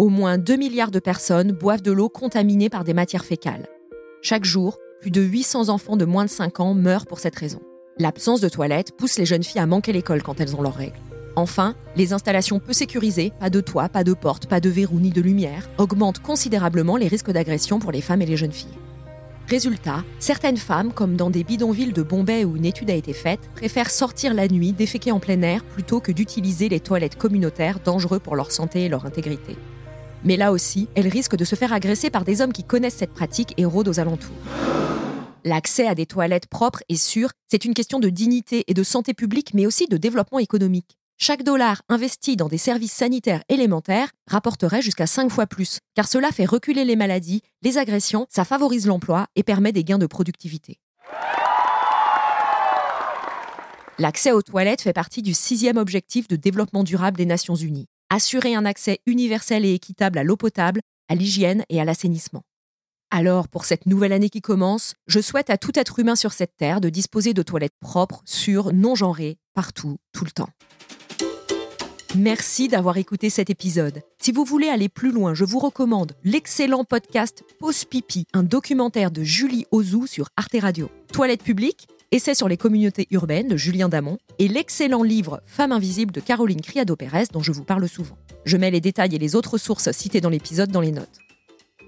Au 0.00 0.08
moins 0.08 0.36
2 0.36 0.56
milliards 0.56 0.90
de 0.90 0.98
personnes 0.98 1.52
boivent 1.52 1.82
de 1.82 1.92
l'eau 1.92 2.08
contaminée 2.08 2.68
par 2.68 2.82
des 2.82 2.92
matières 2.92 3.24
fécales. 3.24 3.68
Chaque 4.20 4.44
jour, 4.44 4.78
plus 5.00 5.12
de 5.12 5.22
800 5.22 5.68
enfants 5.68 5.96
de 5.96 6.04
moins 6.04 6.24
de 6.24 6.30
5 6.30 6.58
ans 6.58 6.74
meurent 6.74 7.06
pour 7.06 7.20
cette 7.20 7.36
raison. 7.36 7.60
L'absence 7.98 8.40
de 8.40 8.48
toilettes 8.48 8.96
pousse 8.96 9.16
les 9.16 9.26
jeunes 9.26 9.44
filles 9.44 9.60
à 9.60 9.66
manquer 9.66 9.92
l'école 9.92 10.24
quand 10.24 10.40
elles 10.40 10.56
ont 10.56 10.62
leurs 10.62 10.74
règles. 10.74 10.98
Enfin, 11.36 11.76
les 11.94 12.12
installations 12.12 12.58
peu 12.58 12.72
sécurisées, 12.72 13.32
pas 13.38 13.48
de 13.48 13.60
toit, 13.60 13.88
pas 13.88 14.02
de 14.02 14.12
porte, 14.12 14.48
pas 14.48 14.60
de 14.60 14.68
verrou 14.68 14.98
ni 14.98 15.10
de 15.10 15.20
lumière, 15.20 15.70
augmentent 15.78 16.18
considérablement 16.18 16.96
les 16.96 17.06
risques 17.06 17.30
d'agression 17.30 17.78
pour 17.78 17.92
les 17.92 18.00
femmes 18.00 18.22
et 18.22 18.26
les 18.26 18.36
jeunes 18.36 18.52
filles. 18.52 18.74
Résultat, 19.48 20.04
certaines 20.18 20.58
femmes, 20.58 20.92
comme 20.92 21.16
dans 21.16 21.30
des 21.30 21.42
bidonvilles 21.42 21.94
de 21.94 22.02
Bombay 22.02 22.44
où 22.44 22.56
une 22.56 22.66
étude 22.66 22.90
a 22.90 22.94
été 22.94 23.14
faite, 23.14 23.40
préfèrent 23.54 23.90
sortir 23.90 24.34
la 24.34 24.46
nuit, 24.46 24.72
déféquer 24.72 25.10
en 25.10 25.20
plein 25.20 25.40
air, 25.40 25.64
plutôt 25.64 26.00
que 26.00 26.12
d'utiliser 26.12 26.68
les 26.68 26.80
toilettes 26.80 27.16
communautaires 27.16 27.80
dangereux 27.82 28.18
pour 28.18 28.36
leur 28.36 28.52
santé 28.52 28.84
et 28.84 28.88
leur 28.90 29.06
intégrité. 29.06 29.56
Mais 30.22 30.36
là 30.36 30.52
aussi, 30.52 30.86
elles 30.94 31.08
risquent 31.08 31.36
de 31.36 31.46
se 31.46 31.54
faire 31.54 31.72
agresser 31.72 32.10
par 32.10 32.24
des 32.24 32.42
hommes 32.42 32.52
qui 32.52 32.62
connaissent 32.62 32.96
cette 32.96 33.14
pratique 33.14 33.54
et 33.56 33.64
rôdent 33.64 33.88
aux 33.88 34.00
alentours. 34.00 34.36
L'accès 35.44 35.86
à 35.86 35.94
des 35.94 36.04
toilettes 36.04 36.48
propres 36.48 36.82
et 36.90 36.96
sûres, 36.96 37.30
c'est 37.50 37.64
une 37.64 37.72
question 37.72 38.00
de 38.00 38.10
dignité 38.10 38.64
et 38.66 38.74
de 38.74 38.82
santé 38.82 39.14
publique, 39.14 39.54
mais 39.54 39.64
aussi 39.64 39.86
de 39.86 39.96
développement 39.96 40.40
économique. 40.40 40.98
Chaque 41.20 41.42
dollar 41.42 41.82
investi 41.88 42.36
dans 42.36 42.46
des 42.46 42.58
services 42.58 42.92
sanitaires 42.92 43.42
élémentaires 43.48 44.12
rapporterait 44.28 44.82
jusqu'à 44.82 45.08
5 45.08 45.30
fois 45.30 45.48
plus, 45.48 45.80
car 45.96 46.06
cela 46.06 46.30
fait 46.30 46.44
reculer 46.44 46.84
les 46.84 46.94
maladies, 46.94 47.42
les 47.62 47.76
agressions, 47.76 48.28
ça 48.30 48.44
favorise 48.44 48.86
l'emploi 48.86 49.26
et 49.34 49.42
permet 49.42 49.72
des 49.72 49.82
gains 49.82 49.98
de 49.98 50.06
productivité. 50.06 50.78
L'accès 53.98 54.30
aux 54.30 54.42
toilettes 54.42 54.82
fait 54.82 54.92
partie 54.92 55.22
du 55.22 55.34
sixième 55.34 55.76
objectif 55.76 56.28
de 56.28 56.36
développement 56.36 56.84
durable 56.84 57.16
des 57.16 57.26
Nations 57.26 57.56
Unies. 57.56 57.88
Assurer 58.10 58.54
un 58.54 58.64
accès 58.64 59.00
universel 59.04 59.64
et 59.64 59.74
équitable 59.74 60.18
à 60.18 60.22
l'eau 60.22 60.36
potable, 60.36 60.80
à 61.08 61.16
l'hygiène 61.16 61.64
et 61.68 61.80
à 61.80 61.84
l'assainissement. 61.84 62.44
Alors, 63.10 63.48
pour 63.48 63.64
cette 63.64 63.86
nouvelle 63.86 64.12
année 64.12 64.30
qui 64.30 64.40
commence, 64.40 64.94
je 65.08 65.18
souhaite 65.18 65.50
à 65.50 65.58
tout 65.58 65.76
être 65.76 65.98
humain 65.98 66.14
sur 66.14 66.32
cette 66.32 66.56
terre 66.56 66.80
de 66.80 66.90
disposer 66.90 67.34
de 67.34 67.42
toilettes 67.42 67.76
propres, 67.80 68.22
sûres, 68.24 68.72
non 68.72 68.94
genrées, 68.94 69.36
partout, 69.52 69.96
tout 70.12 70.24
le 70.24 70.30
temps. 70.30 70.50
Merci 72.16 72.68
d'avoir 72.68 72.96
écouté 72.96 73.28
cet 73.28 73.50
épisode. 73.50 74.00
Si 74.18 74.32
vous 74.32 74.44
voulez 74.44 74.68
aller 74.68 74.88
plus 74.88 75.12
loin, 75.12 75.34
je 75.34 75.44
vous 75.44 75.58
recommande 75.58 76.12
l'excellent 76.24 76.84
podcast 76.84 77.44
Pause 77.60 77.84
Pipi, 77.84 78.24
un 78.32 78.42
documentaire 78.42 79.10
de 79.10 79.22
Julie 79.22 79.66
Ozou 79.72 80.06
sur 80.06 80.30
Arte 80.38 80.56
Radio. 80.58 80.90
Toilette 81.12 81.42
publique, 81.42 81.86
essai 82.10 82.34
sur 82.34 82.48
les 82.48 82.56
communautés 82.56 83.08
urbaines 83.10 83.48
de 83.48 83.58
Julien 83.58 83.90
Damon 83.90 84.16
et 84.38 84.48
l'excellent 84.48 85.02
livre 85.02 85.42
Femme 85.44 85.70
invisible 85.70 86.12
de 86.12 86.20
Caroline 86.20 86.62
Criado-Pérez 86.62 87.26
dont 87.30 87.42
je 87.42 87.52
vous 87.52 87.64
parle 87.64 87.86
souvent. 87.86 88.16
Je 88.46 88.56
mets 88.56 88.70
les 88.70 88.80
détails 88.80 89.14
et 89.14 89.18
les 89.18 89.36
autres 89.36 89.58
sources 89.58 89.92
citées 89.92 90.22
dans 90.22 90.30
l'épisode 90.30 90.70
dans 90.70 90.80
les 90.80 90.92
notes. 90.92 91.18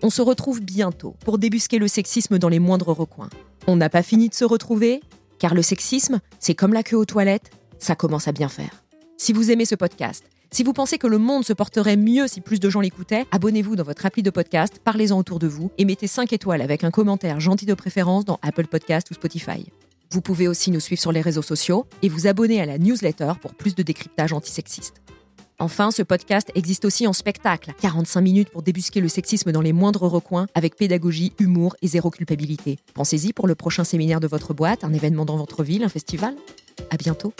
On 0.02 0.10
se 0.10 0.20
retrouve 0.20 0.60
bientôt 0.60 1.16
pour 1.24 1.38
débusquer 1.38 1.78
le 1.78 1.88
sexisme 1.88 2.38
dans 2.38 2.50
les 2.50 2.58
moindres 2.58 2.90
recoins. 2.90 3.30
On 3.66 3.76
n'a 3.76 3.88
pas 3.88 4.02
fini 4.02 4.28
de 4.28 4.34
se 4.34 4.44
retrouver, 4.44 5.00
car 5.38 5.54
le 5.54 5.62
sexisme, 5.62 6.20
c'est 6.38 6.54
comme 6.54 6.74
la 6.74 6.82
queue 6.82 6.96
aux 6.96 7.06
toilettes, 7.06 7.50
ça 7.78 7.94
commence 7.94 8.28
à 8.28 8.32
bien 8.32 8.50
faire. 8.50 8.82
Si 9.22 9.34
vous 9.34 9.50
aimez 9.50 9.66
ce 9.66 9.74
podcast, 9.74 10.24
si 10.50 10.64
vous 10.64 10.72
pensez 10.72 10.96
que 10.96 11.06
le 11.06 11.18
monde 11.18 11.44
se 11.44 11.52
porterait 11.52 11.98
mieux 11.98 12.26
si 12.26 12.40
plus 12.40 12.58
de 12.58 12.70
gens 12.70 12.80
l'écoutaient, 12.80 13.26
abonnez-vous 13.32 13.76
dans 13.76 13.84
votre 13.84 14.06
appli 14.06 14.22
de 14.22 14.30
podcast, 14.30 14.80
parlez-en 14.82 15.18
autour 15.18 15.38
de 15.38 15.46
vous 15.46 15.70
et 15.76 15.84
mettez 15.84 16.06
5 16.06 16.32
étoiles 16.32 16.62
avec 16.62 16.84
un 16.84 16.90
commentaire 16.90 17.38
gentil 17.38 17.66
de 17.66 17.74
préférence 17.74 18.24
dans 18.24 18.38
Apple 18.40 18.66
Podcast 18.66 19.10
ou 19.10 19.14
Spotify. 19.14 19.66
Vous 20.10 20.22
pouvez 20.22 20.48
aussi 20.48 20.70
nous 20.70 20.80
suivre 20.80 21.02
sur 21.02 21.12
les 21.12 21.20
réseaux 21.20 21.42
sociaux 21.42 21.84
et 22.00 22.08
vous 22.08 22.28
abonner 22.28 22.62
à 22.62 22.64
la 22.64 22.78
newsletter 22.78 23.34
pour 23.42 23.52
plus 23.52 23.74
de 23.74 23.82
décryptage 23.82 24.32
antisexiste. 24.32 25.02
Enfin, 25.58 25.90
ce 25.90 26.00
podcast 26.00 26.50
existe 26.54 26.86
aussi 26.86 27.06
en 27.06 27.12
spectacle, 27.12 27.74
45 27.78 28.22
minutes 28.22 28.48
pour 28.48 28.62
débusquer 28.62 29.02
le 29.02 29.08
sexisme 29.08 29.52
dans 29.52 29.60
les 29.60 29.74
moindres 29.74 30.04
recoins 30.04 30.46
avec 30.54 30.76
pédagogie, 30.76 31.34
humour 31.38 31.76
et 31.82 31.88
zéro 31.88 32.08
culpabilité. 32.08 32.78
Pensez-y 32.94 33.34
pour 33.34 33.48
le 33.48 33.54
prochain 33.54 33.84
séminaire 33.84 34.20
de 34.20 34.26
votre 34.26 34.54
boîte, 34.54 34.82
un 34.82 34.94
événement 34.94 35.26
dans 35.26 35.36
votre 35.36 35.62
ville, 35.62 35.84
un 35.84 35.90
festival. 35.90 36.34
À 36.88 36.96
bientôt. 36.96 37.34